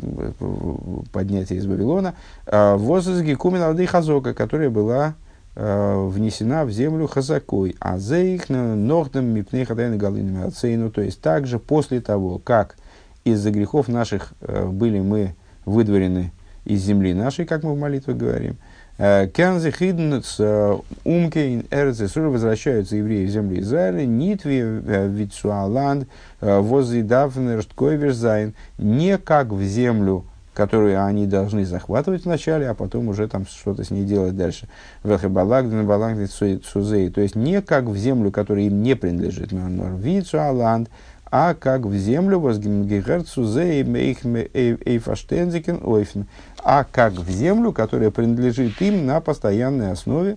[1.11, 2.15] поднятия из Вавилона,
[2.47, 5.15] а, возраст Кумин Арды Хазока, которая была
[5.57, 11.21] а, внесена в землю Хазакой, а за их ногдом мипней хадайна галинами ацейну, то есть
[11.21, 12.77] также после того, как
[13.25, 16.33] из-за грехов наших а, были мы выдворены
[16.65, 18.57] из земли нашей, как мы в молитве говорим,
[18.99, 24.61] Кензи хидн с умке эрцесур возвращаются евреи в землю Израиля, нитви
[25.09, 26.07] вицуаланд
[26.41, 33.47] возле давнерштковерзайн, не как в землю, которую они должны захватывать вначале, а потом уже там
[33.47, 34.69] что-то с ней делать дальше.
[35.03, 40.91] Вехебалагден балагден цузей, то есть не как в землю, которая им не принадлежит, но вицуаланд,
[41.35, 46.27] а как в землю возгимгерцузей эйфаштензикен ойфен,
[46.63, 50.37] а как в землю, которая принадлежит им на постоянной основе,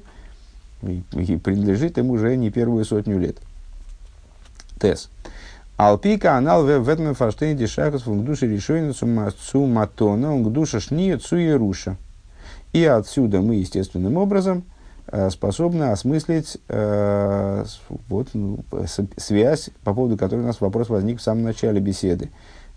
[0.81, 1.03] и,
[1.43, 3.35] принадлежит им уже не первую сотню лет.
[4.79, 5.09] Тес.
[5.75, 11.97] Алпика анал в этом фаштейн дешахас в душе решойна суматона, он душа шния цуеруша.
[12.71, 14.74] И отсюда мы естественным образом э,
[15.29, 17.65] способны осмыслить э,
[18.09, 18.59] вот, ну,
[19.17, 22.29] связь, по поводу которой у нас вопрос возник в самом начале беседы.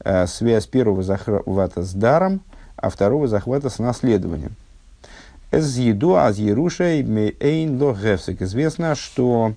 [0.05, 2.41] Э, связь первого захвата с даром–
[2.79, 4.55] а второго захвата с наследованием.
[5.51, 7.03] Из еду аз Ерушей
[7.41, 8.43] эйн лохевсик.
[8.43, 9.55] Известно, что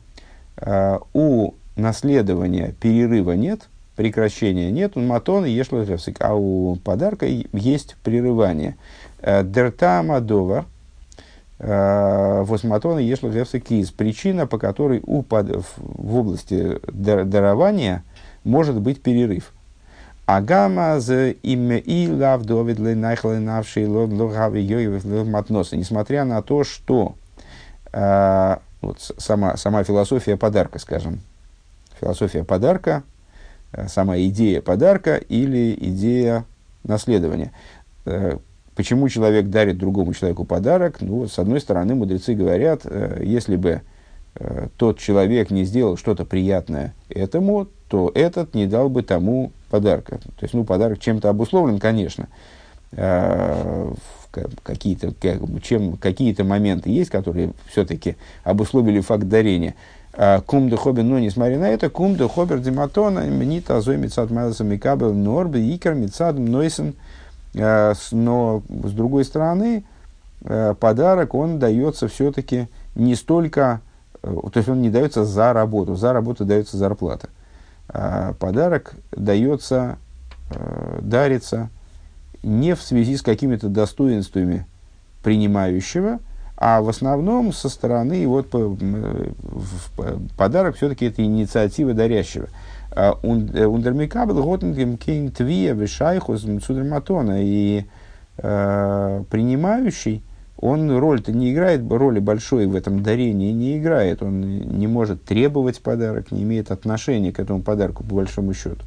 [0.57, 5.63] э, у наследования перерыва нет, прекращения нет, он матон и
[6.19, 8.75] а у подарка есть прерывание.
[9.19, 10.65] Э, дерта мадова,
[11.62, 13.91] э, восматон и еш лохевсик из.
[13.91, 18.04] Причина, по которой у, под, в области дарования
[18.43, 19.54] может быть перерыв–
[20.26, 25.76] Агама за имя и лав довид ленайхлы навший логави йоев матноса.
[25.76, 27.15] Несмотря на то, что
[27.91, 31.19] э, вот сама, сама философия подарка, скажем,
[32.00, 33.04] философия подарка,
[33.74, 36.45] э, сама идея подарка или идея
[36.84, 37.52] наследования.
[38.71, 40.97] Э, почему человек дарит другому человеку подарок?
[41.01, 43.81] Ну, с одной стороны, мудрецы говорят, э, если бы
[44.36, 50.17] э, тот человек не сделал что-то приятное этому, то этот не дал бы тому подарка.
[50.17, 52.27] То есть, ну, подарок чем-то обусловлен, конечно.
[52.93, 53.93] А,
[54.63, 55.13] какие-то,
[55.62, 59.75] чем, какие-то моменты есть, которые все-таки обусловили факт дарения.
[60.13, 64.29] А, кум де хобер, но несмотря на это, кум де хобер дематона, мнита азой мецад
[64.29, 66.95] майласа микабел норбе икер мецад нойсен.
[67.57, 69.83] А, но, с другой стороны,
[70.79, 73.81] подарок, он дается все-таки не столько,
[74.21, 77.29] то есть он не дается за работу, за работу дается зарплата.
[78.39, 79.97] Подарок дается,
[80.49, 81.69] э, дарится
[82.41, 84.65] не в связи с какими-то достоинствами
[85.23, 86.19] принимающего,
[86.57, 88.49] а в основном со стороны вот
[90.37, 92.47] подарок все-таки это инициатива дарящего.
[92.93, 97.38] Ундермикабл готенгем кейн твия вишайхус мцудерматона.
[97.41, 97.86] И
[98.38, 100.23] принимающий,
[100.58, 104.21] он роль-то не играет, роли большой в этом дарении не играет.
[104.21, 108.84] Он не может требовать подарок, не имеет отношения к этому подарку, по большому счету.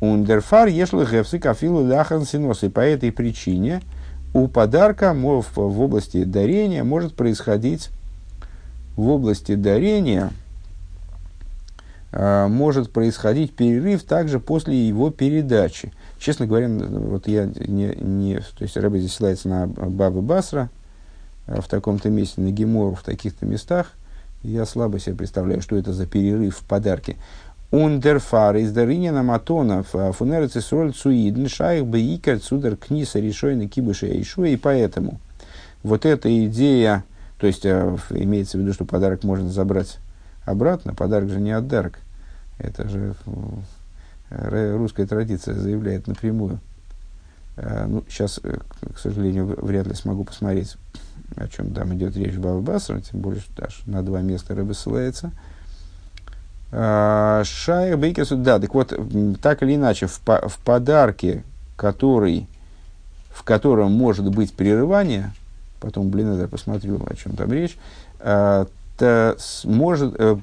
[0.00, 2.62] Ундерфар ешл гефсы кафилу ляхан синос.
[2.62, 3.82] И по этой причине
[4.32, 7.90] у подарка в, в области дарения может происходить
[8.96, 10.49] в области дарения э,
[12.12, 15.92] может происходить перерыв также после его передачи.
[16.18, 20.70] Честно говоря, вот я не, не то есть Рэбе здесь ссылается на Бабы Басра
[21.46, 23.92] в таком-то месте, на Гемору в таких-то местах.
[24.42, 27.16] Я слабо себе представляю, что это за перерыв в подарке.
[27.70, 34.48] Ундерфар из Даринина Матонов фунерец и сроль цуидн шайх бейкер цудер книса решойны кибыша ишуа.
[34.48, 35.20] И поэтому
[35.84, 37.04] вот эта идея,
[37.38, 39.98] то есть имеется в виду, что подарок можно забрать
[40.44, 41.98] обратно, подарок же не отдарок.
[42.58, 43.14] Это же
[44.30, 46.60] русская традиция заявляет напрямую.
[47.56, 48.56] Э, ну, сейчас, э,
[48.94, 50.76] к сожалению, вряд ли смогу посмотреть,
[51.36, 54.72] о чем там идет речь в Бабасра, тем более, что даже на два места рыба
[54.72, 55.32] ссылается.
[56.72, 58.94] Э, Шайр Бейкерсу, да, так вот,
[59.42, 61.44] так или иначе, в, в подарке,
[61.76, 62.46] который,
[63.30, 65.32] в котором может быть прерывание,
[65.80, 67.76] потом, блин, я посмотрю, о чем там речь,
[69.00, 70.36] это может, э,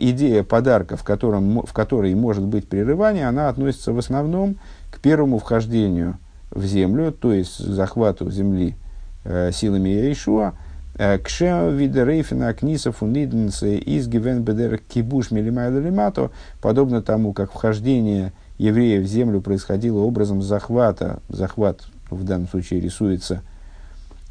[0.00, 4.56] идея подарка, в, котором, в которой может быть прерывание, она относится в основном
[4.90, 6.16] к первому вхождению
[6.50, 8.76] в землю, то есть захвату земли
[9.24, 10.54] э, силами Иешуа,
[10.96, 14.42] э, к видерейфена книса фуниденсе из гивен
[14.88, 16.30] кибуш милимайлалимато,
[16.62, 23.42] подобно тому, как вхождение евреев в землю происходило образом захвата, захват в данном случае рисуется,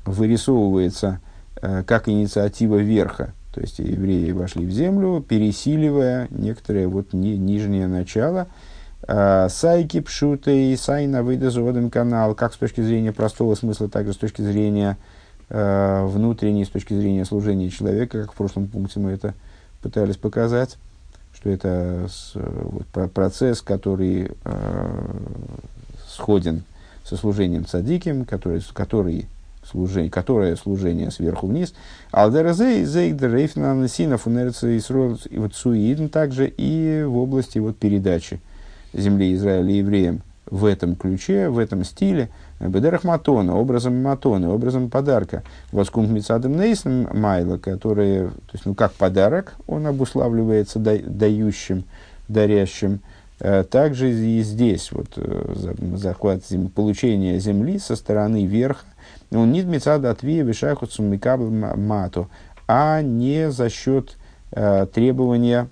[0.05, 1.19] вырисовывается
[1.61, 8.47] как инициатива верха, то есть евреи вошли в землю, пересиливая некоторое вот ни, нижнее начало.
[9.07, 14.13] А, сайки пшуты и сайна выдазоводом канал, как с точки зрения простого смысла, так и
[14.13, 14.97] с точки зрения
[15.49, 19.33] э, внутренней, с точки зрения служения человека, как в прошлом пункте мы это
[19.81, 20.77] пытались показать,
[21.33, 25.15] что это с, вот, процесс, который э,
[26.07, 26.63] сходен
[27.03, 29.27] со служением цадиким, который, который
[29.71, 31.73] служение, которое служение сверху вниз.
[32.11, 34.27] Алдерзей, зейгдер, рейфнан, синов,
[35.55, 38.39] суидн также и в области вот передачи
[38.93, 42.29] земли Израиля евреям в этом ключе, в этом стиле,
[42.59, 45.43] бедерах матона, образом матона, образом подарка.
[45.71, 51.85] Воскум мицадом нейсом майла, который, то есть, ну, как подарок, он обуславливается дающим,
[52.27, 52.99] дарящим.
[53.39, 58.85] Э, также и здесь вот э, захват зем, получение земли со стороны верха,
[59.31, 62.29] он не мецада отвия вишаху цумикабл мату,
[62.67, 64.17] а не за счет
[64.51, 65.69] э, требования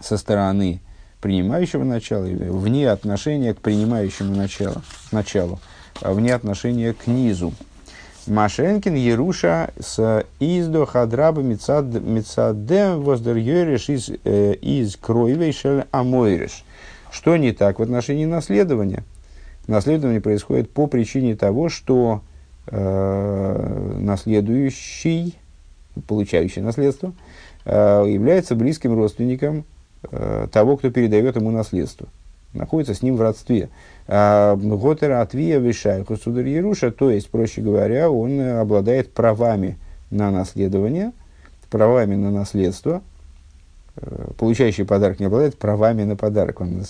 [0.00, 0.80] со стороны
[1.20, 5.58] принимающего начала, вне отношения к принимающему началу, началу
[6.02, 7.52] а вне отношения к низу.
[8.26, 16.64] Машенкин Еруша с издо хадраба мецадем воздер йориш из, э, из кроевейшель амойриш.
[17.10, 19.04] Что не так в отношении наследования?
[19.66, 22.22] Наследование происходит по причине того, что
[22.66, 25.38] э, наследующий,
[26.06, 27.12] получающий наследство,
[27.64, 29.64] э, является близким родственником
[30.10, 32.08] э, того, кто передает ему наследство.
[32.52, 33.68] Находится с ним в родстве.
[34.06, 39.76] А, Готера Атвия Вишайху Судар Еруша, то есть, проще говоря, он обладает правами
[40.10, 41.10] на наследование,
[41.68, 43.02] правами на наследство,
[44.38, 46.60] получающий подарок не обладает правами на подарок.
[46.60, 46.84] Он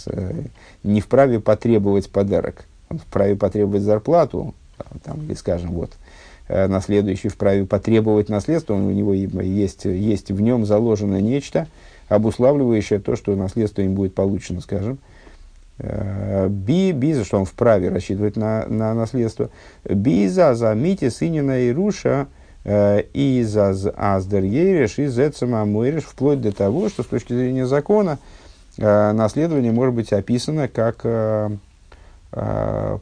[0.83, 2.67] не вправе потребовать подарок.
[2.91, 4.55] Он вправе потребовать зарплату,
[5.03, 5.93] там, или, скажем, вот,
[6.49, 11.67] э, наследующий вправе потребовать наследство, у него есть, есть в нем заложено нечто,
[12.09, 14.99] обуславливающее то, что наследство им будет получено, скажем.
[15.79, 19.51] Э, би, биза, что он вправе рассчитывать на, на наследство.
[19.85, 22.29] Биза за мити сынина и руша
[22.65, 27.67] э, и за аздер ереш и зецама мойреш, вплоть до того, что с точки зрения
[27.67, 28.19] закона
[28.77, 31.07] наследование может быть описано как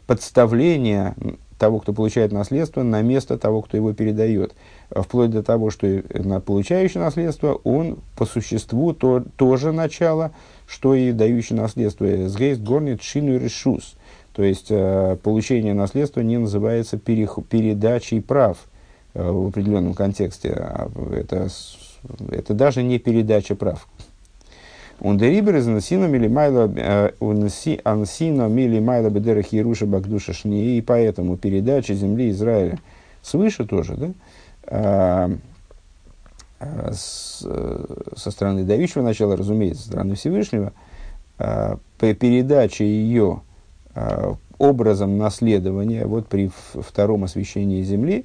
[0.07, 1.15] подставление
[1.63, 4.53] того, кто получает наследство, на место того, кто его передает.
[4.91, 10.33] Вплоть до того, что на получающий наследство, он по существу то, тоже начало,
[10.67, 12.05] что и дающий наследство.
[12.27, 13.95] Сгейст горнит шину решус.
[14.33, 18.59] То есть, э, получение наследства не называется перех, передачей прав
[19.15, 20.51] э, в определенном контексте.
[20.57, 21.47] А это,
[22.29, 23.87] это даже не передача прав.
[25.01, 27.11] Он дерибер из насина мили майла э,
[27.85, 32.79] ансина мили майла бедерах Еруша Багдуша Шни, и поэтому передача земли Израиля.
[33.23, 34.11] Свыше тоже, да,
[34.67, 35.31] а,
[36.59, 37.47] а, с,
[38.17, 40.73] со стороны давичего начала, разумеется, со стороны Всевышнего,
[41.39, 43.43] а, передача ее
[44.59, 48.25] образом наследования, вот при втором освящении земли,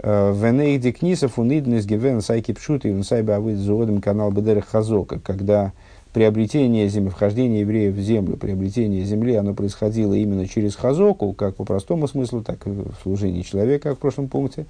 [0.00, 5.72] Венейди Книсов униднес гивен сайки пшут и сайба авид зоодом канал Бедера Хазока, когда
[6.12, 11.64] приобретение земли, вхождение евреев в землю, приобретение земли, оно происходило именно через хазоку, как по
[11.64, 14.66] простому смыслу, так и в служении человека, как в прошлом пункте.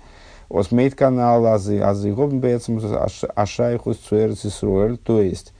[0.50, 2.80] Осмейт канал азы, азы гобнбецм
[3.34, 4.40] ашайхус цуэрц
[5.04, 5.52] то есть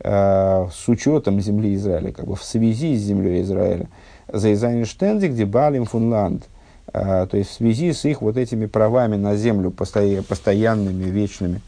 [0.00, 3.88] э, с учетом земли Израиля, как бы в связи с землей Израиля,
[4.26, 6.48] за Изайнштенди, где Балим Фунланд,
[6.92, 11.60] то есть в связи с их вот этими правами на землю, постоянными, вечными.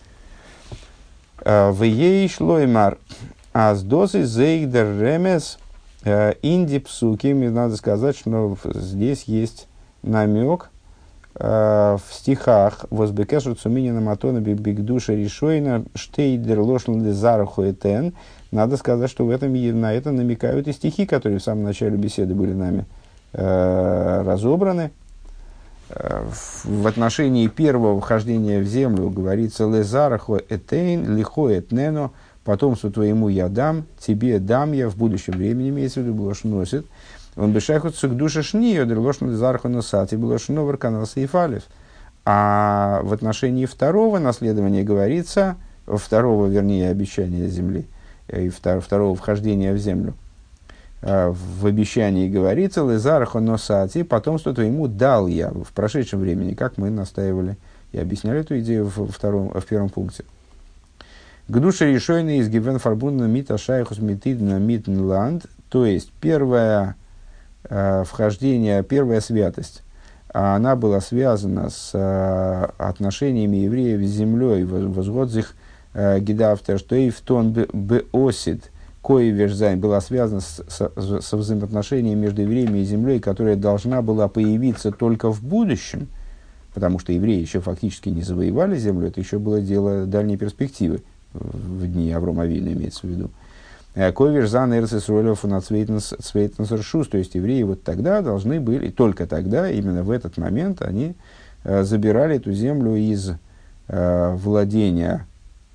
[1.45, 2.99] В ей шлоймар,
[3.53, 5.59] а с дозы зейгдер ремес
[6.05, 9.67] инди псуки, надо сказать, что здесь есть
[10.05, 10.71] намек
[11.37, 18.15] э, в стихах «Возбекешу цуминина матона бигдуша решойна штейдер лошланды зараху этен».
[18.51, 22.35] Надо сказать, что в этом, на это намекают и стихи, которые в самом начале беседы
[22.35, 22.87] были нами
[23.33, 24.93] э, разобраны.
[25.91, 32.11] В отношении первого вхождения в землю говорится «Лезараху этейн лихо этнено»
[32.45, 36.87] потомству твоему я дам, тебе дам я в будущем времени, имеется в виду, Блош носит.
[37.37, 41.65] Он бешахут к душе шнио, дрелошну зарху носати, Блош новер канал Сейфалев.
[42.25, 45.57] А в отношении второго наследования говорится,
[45.87, 47.87] второго, вернее, обещания земли,
[48.29, 50.15] э, и второго вхождения в землю,
[51.05, 57.59] в обещании говорится, Лезараху носати, потомство твоему дал я в прошедшем времени, как мы настаивали
[57.93, 60.25] и объясняли эту идею в, втором, в первом пункте.
[61.47, 66.97] К душе решойный из Гивен Фарбунна Мита Шайхус Митидна Митнланд, то есть первое
[67.65, 69.83] э, вхождение, первая святость,
[70.33, 75.55] она была связана с э, отношениями евреев с землей, возгодзих
[75.93, 78.71] э, гидавтер, что и в тон беосид,
[79.05, 84.29] кое верзайн была связана с, с, со взаимоотношениями между евреями и землей, которая должна была
[84.29, 86.09] появиться только в будущем,
[86.73, 91.03] потому что евреи еще фактически не завоевали землю, это еще было дело дальней перспективы
[91.35, 93.31] в дни Аврома Авина имеется в виду.
[93.95, 100.11] Э, Нерсисролев на Цвейтнсершус, то есть евреи вот тогда должны были, только тогда, именно в
[100.11, 101.15] этот момент, они
[101.65, 103.33] э, забирали эту землю из
[103.89, 105.27] э, владения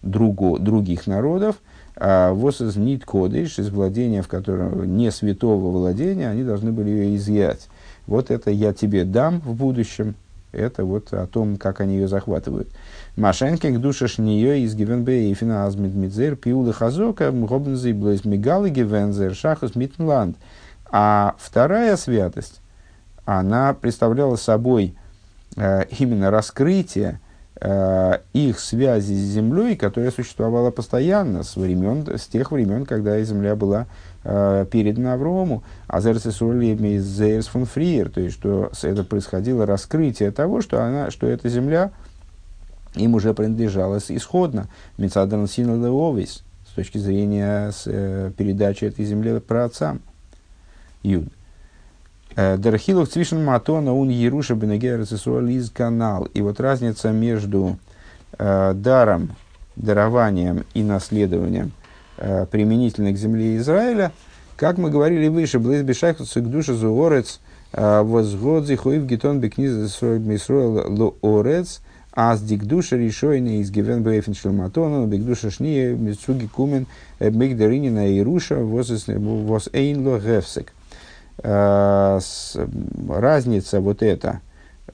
[0.02, 1.58] друго, других народов,
[2.02, 6.90] а вот из нит кодыш, из владения, в котором не святого владения, они должны были
[6.90, 7.68] ее изъять.
[8.08, 10.16] Вот это я тебе дам в будущем,
[10.54, 12.70] это вот о том, как они ее захватывают.
[13.18, 19.36] Машенки к душе шние из гивенбе и финаз мидмидзер пиулы хазока гобнзы блойс мигалы гивензер
[19.36, 20.38] шахус митнланд.
[20.92, 22.62] А вторая святость,
[23.26, 24.96] она представляла собой
[25.58, 27.20] э, именно раскрытие
[28.34, 33.88] их связи с землей, которая существовала постоянно с, времен, с тех времен, когда земля была
[34.24, 36.00] э, передана Аврому, а
[37.38, 41.92] из фон фриер, то есть что это происходило раскрытие того, что, она, что эта земля–
[42.96, 44.68] им уже принадлежалось исходно.
[44.98, 50.02] Мецадан Синлеовис, с точки зрения с, э, передачи этой земли про отцам.
[51.04, 51.26] Юд.
[52.40, 56.30] Э, Дархилов Цвишен Матона он Еруша Бенегерец из канал.
[56.34, 57.78] И вот разница между
[58.38, 59.36] э, даром,
[59.76, 61.74] дарованием и наследованием
[62.18, 64.14] э, применительно к земле Израиля,
[64.56, 67.42] как мы говорили выше, Близ Бешахтус к душе Зуорец,
[67.74, 71.82] э, возгодзи хуив гитон бекниз Исроил Лоорец,
[72.14, 76.88] Аз дикдуша решойный из гивен бейфен шлематона, бигдуша шния, мицуги кумен,
[77.20, 80.20] бигдаринина и руша, воз эйнло.
[83.08, 84.42] Разница вот эта,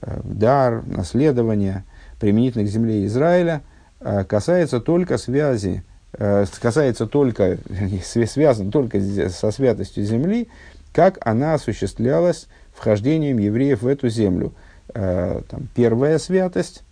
[0.00, 1.84] э, дар, наследование,
[2.20, 3.62] применительно к земле Израиля,
[4.00, 5.82] э, касается только связи,
[6.12, 7.58] э, касается только,
[8.04, 10.48] связан только со святостью земли,
[10.92, 14.52] как она осуществлялась вхождением евреев в эту землю.
[14.94, 16.82] Там, первая святость,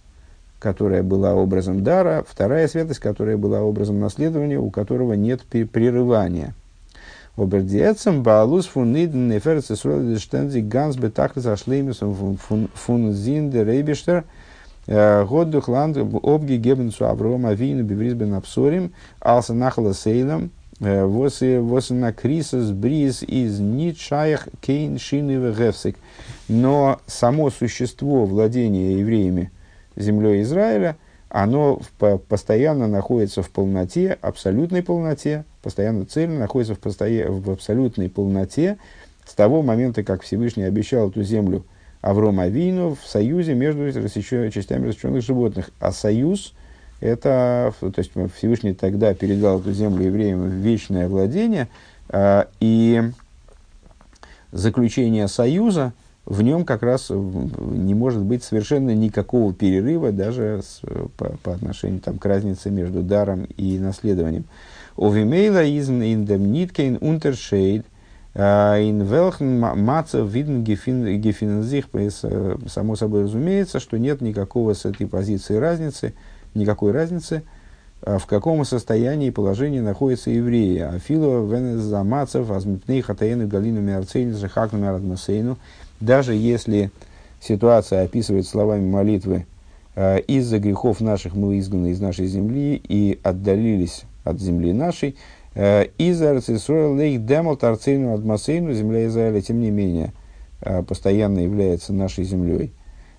[0.59, 6.55] которая была образом дара, вторая святость, которая была образом наследования, у которого нет прерывания.
[7.37, 12.39] Обердиецем Баалус фун Ниден Неферце Штензи Ганс Бетахлис Ашлеймисом
[12.75, 14.25] фун Зинде Рейбештер
[14.87, 23.23] э, Годдух Ланд Обги Гебенцу Аврома Вину Бивризбен Абсорим Алса Нахала э, Восы Крисас Бриз
[23.23, 25.97] из Нитшаях Кейн Шины Гефсик.
[26.49, 29.51] Но само существо владения евреями–
[29.97, 30.97] землей Израиля,
[31.35, 31.81] оно
[32.29, 38.79] постоянно находится в полноте, абсолютной полноте, постоянно цельно находится в, постоя- в абсолютной полноте
[39.27, 41.65] с того момента, как Всевышний обещал эту землю
[42.03, 45.71] Авром Авину в союзе между рассечен, частями рассеченных животных.
[45.81, 46.55] А союз–
[47.01, 51.67] это, то есть Всевышний тогда передал эту землю евреям в вечное владение,
[52.11, 53.03] э, и
[54.53, 55.95] заключение союза,
[56.27, 60.81] в нем как раз не может быть совершенно никакого перерыва даже с,
[61.17, 64.45] по, по отношению там, к разнице между даром и наследованием.
[64.97, 67.85] Овимейла изн индемниткейн унтершейд
[68.35, 71.85] in welchen Маца виден гефинзих,
[72.69, 76.15] само собой разумеется, что нет никакого с этой позиции разницы,
[76.55, 77.43] никакой разницы,
[78.01, 80.81] в каком состоянии и положении находятся евреи.
[80.81, 85.57] Афило венезамацев азмипней хатаену галину миарцейну жахакну миарадмасейну.
[86.05, 86.91] Даже если
[87.41, 89.47] ситуация описывает словами молитвы
[89.97, 95.17] «из-за грехов наших мы изгнаны из нашей земли и отдалились от земли нашей»,
[95.55, 100.13] Э, из Арцисроя Лейх Демал Тарцейну Адмасейну, земля Израиля, тем не менее,
[100.61, 102.73] э, постоянно является нашей землей.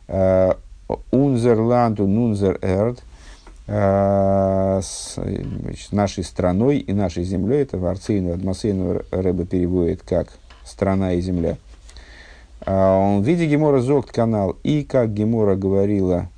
[0.07, 0.53] Э,
[1.11, 3.01] Унзерланду Нунзер Эрд,
[5.91, 10.27] нашей страной и нашей землей, это Арцейну Адмасейну Рэба переводит как
[10.63, 11.57] страна и земля.
[12.61, 16.29] В виде Гемора Зогт канал, и как Гемора говорила,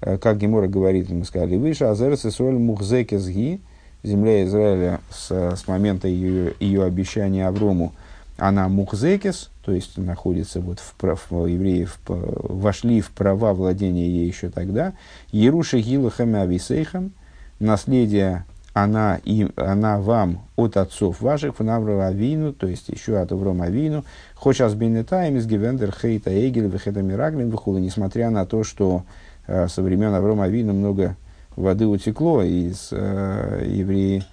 [0.00, 3.60] как Гемора говорит, мы сказали выше, Азерс Исроль Мухзекезги,
[4.02, 7.92] земля Израиля с, с момента ее, ее обещания Аврому,
[8.36, 14.48] она мухзекис, то есть находится вот в прав, евреев, вошли в права владения ей еще
[14.48, 14.94] тогда.
[15.30, 17.12] Еруша Гилахам Ависейхам,
[17.60, 23.66] наследие она, и, она вам от отцов ваших, фанавра Авину, то есть еще от Аврома
[23.66, 24.04] Авину,
[24.42, 29.04] хочас бенетаем из Гивендер Хейта Эгель, Вехета Мираглин, Вихула, несмотря на то, что
[29.46, 31.16] э, со времен Аврома Авину много
[31.54, 34.24] воды утекло, и с, э, евреи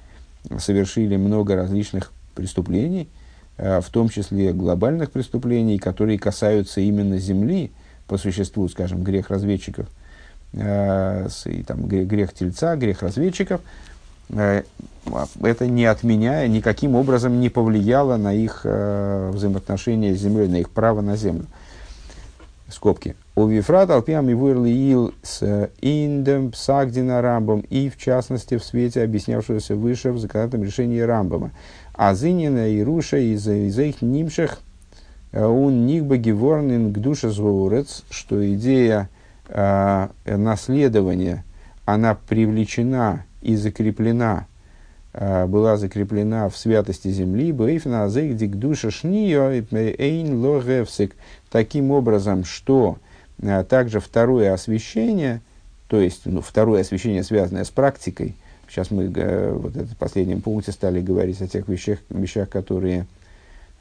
[0.58, 3.08] совершили много различных преступлений,
[3.58, 7.72] э, в том числе глобальных преступлений, которые касаются именно земли,
[8.08, 9.86] по существу, скажем, грех разведчиков,
[10.54, 13.62] э, с, и, там, грех тельца, грех разведчиков,
[14.32, 20.70] это не отменяя, никаким образом не повлияло на их э, взаимоотношения с землей, на их
[20.70, 21.46] право на землю.
[22.68, 23.16] Скобки.
[23.36, 29.02] У Вифрат Алпиам и Вуэрлиил с э, Индем Псагдина Рамбом и, в частности, в свете
[29.02, 31.52] объяснявшегося выше в законодательном решении Рамбома.
[31.94, 34.60] А Зинина и Руша из, их нимших
[35.34, 39.10] он э, нигба геворнин к душе зворец, что идея
[39.48, 41.44] э, наследования,
[41.86, 44.48] она привлечена и закреплена
[45.14, 50.88] э, была закреплена в святости земли, бейфна азейк душа шнио эйн
[51.50, 52.98] таким образом, что
[53.42, 55.42] а также второе освещение,
[55.88, 58.36] то есть ну, второе освещение, связанное с практикой.
[58.68, 63.08] Сейчас мы э, вот в последнем пункте стали говорить о тех вещах, вещах которые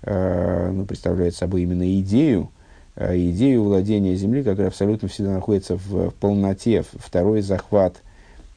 [0.02, 2.50] э, ну, представляют собой именно идею,
[2.96, 6.84] э, идею владения земли, которая абсолютно всегда находится в полноте.
[6.94, 7.96] Второй захват,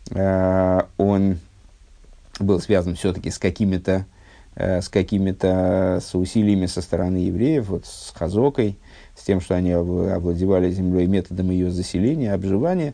[0.10, 1.38] он
[2.40, 4.06] был связан все-таки с какими-то
[4.56, 8.78] с какими-то с усилиями со стороны евреев, вот с Хазокой,
[9.16, 12.94] с тем, что они овладевали землей методом ее заселения, обживания.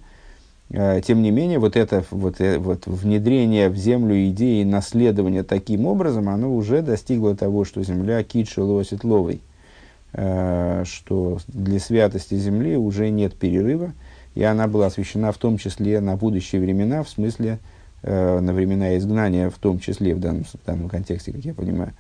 [0.70, 6.28] Тем не менее, вот это вот, э, вот внедрение в землю идеи наследования таким образом,
[6.28, 9.40] оно уже достигло того, что земля китша ловой,
[10.12, 13.94] а, что для святости земли уже нет перерыва,
[14.38, 17.58] и она была освящена в том числе на будущие времена, в смысле
[18.04, 21.94] э, на времена изгнания, в том числе в данном, в данном контексте, как я понимаю.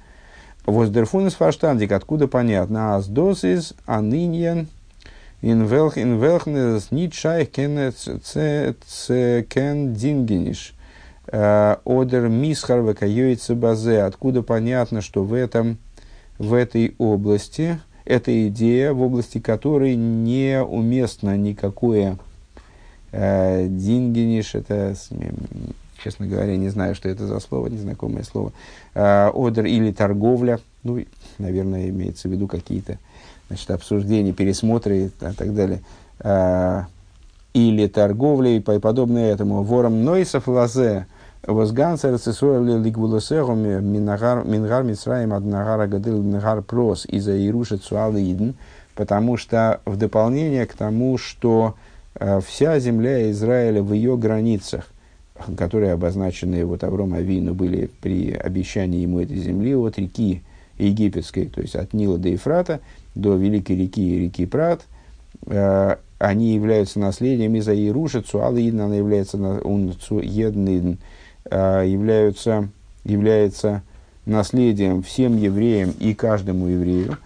[0.67, 4.67] Воздерфунес фаштандик, откуда понятно, аз досис аниньен
[5.41, 7.51] welchen nicht scheich
[9.49, 10.73] кен дингениш
[11.25, 15.77] одер мисхар векайоица базе, откуда понятно, что в этом
[16.37, 22.26] в этой области эта идея, в области которой неуместно никакое э,
[23.11, 24.95] дингениш, это
[26.03, 28.51] честно говоря, не знаю, что это за слово, незнакомое слово,
[28.93, 31.03] э, одер или торговля, ну,
[31.37, 32.97] наверное, имеется в виду какие-то
[33.47, 35.81] значит, обсуждения, пересмотры и так далее,
[36.19, 36.83] э,
[37.53, 39.63] или торговля и подобное этому.
[39.63, 41.07] Вором Нойсов Лазе,
[41.43, 48.51] Возгансер Цесуэли Лигвулосеру Мингар Мицраим Аднагара Гадыл Мингар Прос из-за Ируша Цуалидн,
[48.95, 51.86] потому что в дополнение к тому, что э,
[52.45, 54.87] вся земля Израиля в ее границах,
[55.57, 60.41] которые обозначены вот Авром Авину были при обещании ему этой земли от реки
[60.77, 62.79] египетской, то есть от Нила до Ефрата,
[63.15, 64.81] до Великой реки и реки Прат,
[65.45, 70.93] э, они являются наследием из-за Иеруши, Цуалидн, она является, он Цуеднидн,
[71.49, 72.69] э, являются,
[73.03, 73.81] является
[74.25, 77.17] наследием всем евреям и каждому еврею.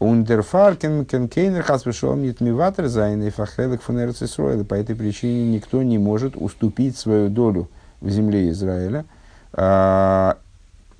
[0.00, 6.96] Ундерфаркен кенкейнер хасвешом нитмиватер зайны фахелек фунерц И По этой причине никто не может уступить
[6.96, 7.68] свою долю
[8.00, 9.04] в земле Израиля.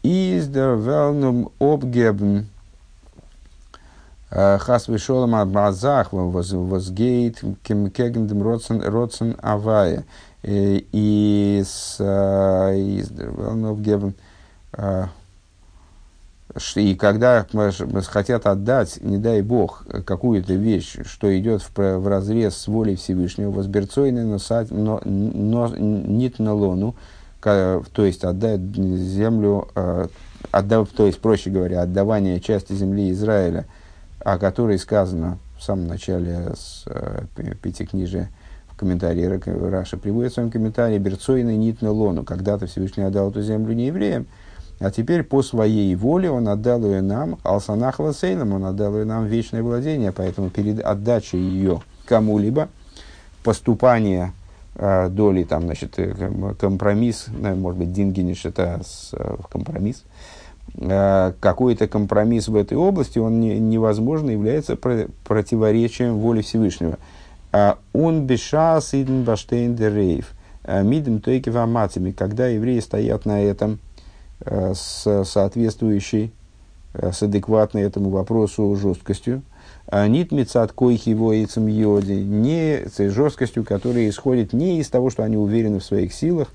[0.03, 2.46] Из der Велнум обгебн
[4.30, 10.05] Хас вышел Мазах возгейт кегендем родсен авая.
[10.42, 14.14] Из der Велнум обгебн
[16.76, 17.46] и когда
[18.06, 23.50] хотят отдать, не дай бог, какую-то вещь, что идет в, в разрез с волей Всевышнего,
[23.50, 26.94] возберцойный носать, но, но нит на лону,
[27.40, 30.09] то есть отдать землю, э,
[30.50, 33.66] отдав, то есть, проще говоря, отдавание части земли Израиля,
[34.20, 37.24] о которой сказано в самом начале с э,
[38.68, 39.40] в комментарии
[39.70, 43.86] Раша приводит в своем комментарии, берцойный нит на лону, когда-то Всевышний отдал эту землю не
[43.86, 44.26] евреям,
[44.81, 49.26] а теперь по своей воле он отдал ее нам, Алсанах Ласейном, он отдал ее нам
[49.26, 52.68] вечное владение, поэтому перед отдачей ее кому-либо,
[53.43, 54.33] поступание
[54.76, 60.05] э, доли, там, значит, э, компромисс, ну, может быть, Дингиниш это с, э, компромисс,
[60.76, 66.99] э, какой-то компромисс в этой области, он не, невозможно является про, противоречием воле Всевышнего.
[67.51, 70.31] А он бешас иден баштейн дерейв,
[70.62, 71.51] э, мидем тойки
[72.12, 73.81] когда евреи стоят на этом,
[74.45, 76.32] с соответствующей,
[76.95, 79.43] э, с адекватной этому вопросу жесткостью.
[79.86, 85.22] А нит мецат койхи воицам йоди, не с жесткостью, которая исходит не из того, что
[85.22, 86.49] они уверены в своих силах,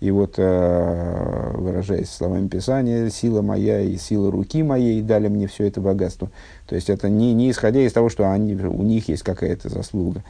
[0.00, 5.66] и вот, э, выражаясь словами Писания, сила моя и сила руки моей дали мне все
[5.66, 6.30] это богатство.
[6.66, 10.22] То есть это не, не исходя из того, что они, у них есть какая-то заслуга.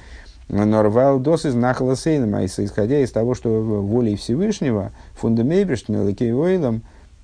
[0.50, 6.82] Норвал дос из нахала сейном, а исходя из того, что волей Всевышнего, фундамейбриштен лекейойлом,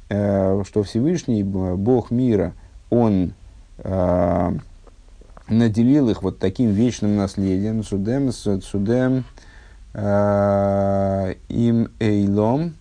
[0.08, 2.52] э, что Всевышний, Бог мира,
[2.88, 3.32] Он
[3.78, 4.52] э,
[5.48, 9.24] наделил их вот таким вечным наследием, судем, судем,
[9.92, 12.74] э, им эйлом,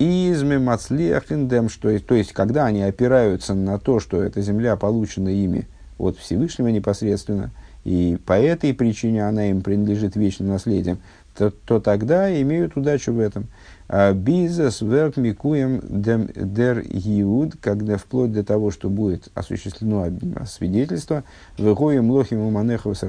[0.00, 5.68] изме мацлиахиндем, что то есть, когда они опираются на то, что эта земля получена ими
[5.96, 7.52] от Всевышнего непосредственно–
[7.84, 10.98] и по этой причине она им принадлежит вечным наследием,
[11.36, 13.48] то, то тогда имеют удачу в этом.
[13.88, 20.06] А Бизнес верк микуем дер иуд, когда вплоть до того, что будет осуществлено
[20.46, 21.24] свидетельство,
[21.58, 23.02] выходим лохим уманеху с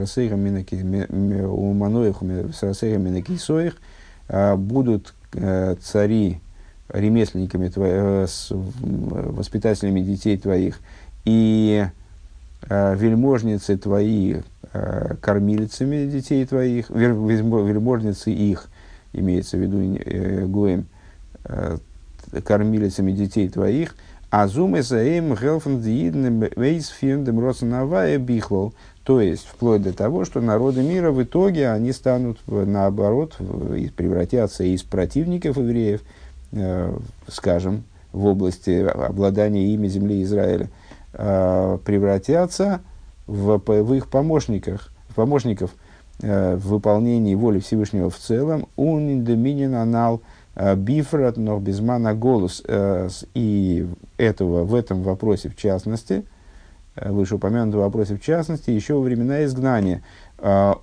[4.29, 6.39] а будут э, цари
[6.89, 10.79] ремесленниками твоих, э, воспитателями детей твоих,
[11.25, 11.85] и
[12.69, 14.41] э, вельможницы твои
[15.21, 18.69] кормилицами детей твоих, вельможницы их,
[19.13, 20.87] имеется в виду э, Гоем,
[21.45, 21.77] э,
[22.43, 23.95] кормилицами детей твоих,
[24.31, 28.73] а зум эсаэм хелфен диидным вейс фирндем роцанавая бихлол.
[29.03, 33.35] То есть, вплоть до того, что народы мира в итоге они станут, наоборот,
[33.95, 36.01] превратятся из противников евреев,
[36.53, 36.97] э,
[37.27, 40.69] скажем, в области обладания ими земли Израиля,
[41.13, 42.92] э, превратятся в,
[43.33, 45.71] в их помощниках, помощников
[46.21, 50.21] э, в выполнении воли Всевышнего в целом, он индоминин анал
[50.55, 52.63] э, бифрат, но безмана голос.
[52.67, 56.25] Э, и этого, в этом вопросе в частности,
[56.95, 60.03] вышеупомянутом вопросе в частности, еще во времена изгнания.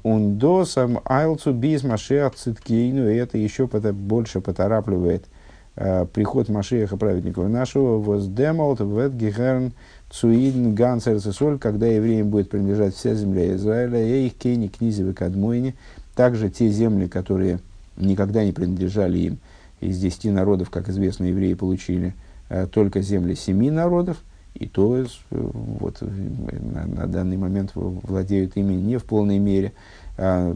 [0.02, 5.26] Ундосам айлцу машех циткейну, и это еще больше поторапливает
[5.76, 9.16] приход Машеха праведников нашего, воздемалт вет
[10.10, 15.76] Цуидн, Гансер, Соль, когда евреям будет принадлежать вся земля Израиля, и их кейни, книзевы, кадмойни,
[16.16, 17.60] также те земли, которые
[17.96, 19.38] никогда не принадлежали им,
[19.80, 22.14] из десяти народов, как известно, евреи получили
[22.48, 24.18] э, только земли семи народов,
[24.54, 29.72] и то э, вот, на, на данный момент владеют ими не в полной мере,
[30.18, 30.54] а,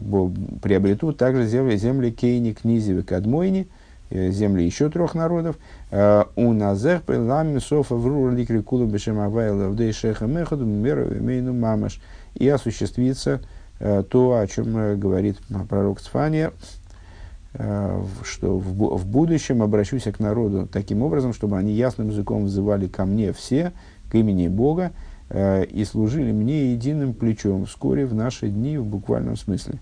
[0.61, 3.74] приобретут также земли, земли Кейни, Книзевы, Кадмойни, Э,
[4.09, 5.57] земли еще трех народов.
[5.91, 11.99] Э, у Назех Пелами Софа Врур Ликри Кулу Бешем Авайла Вдей Шеха Меходу Меру Мамаш.
[12.35, 13.41] И осуществится
[13.79, 15.37] э, то, о чем говорит
[15.69, 16.51] пророк Сфания,
[17.53, 23.05] что в, в будущем обращусь к народу таким образом, чтобы они ясным языком взывали ко
[23.05, 23.71] мне все,
[24.11, 24.91] к имени Бога,
[25.33, 29.79] и служили мне единым плечом вскоре в наши дни в буквальном смысле.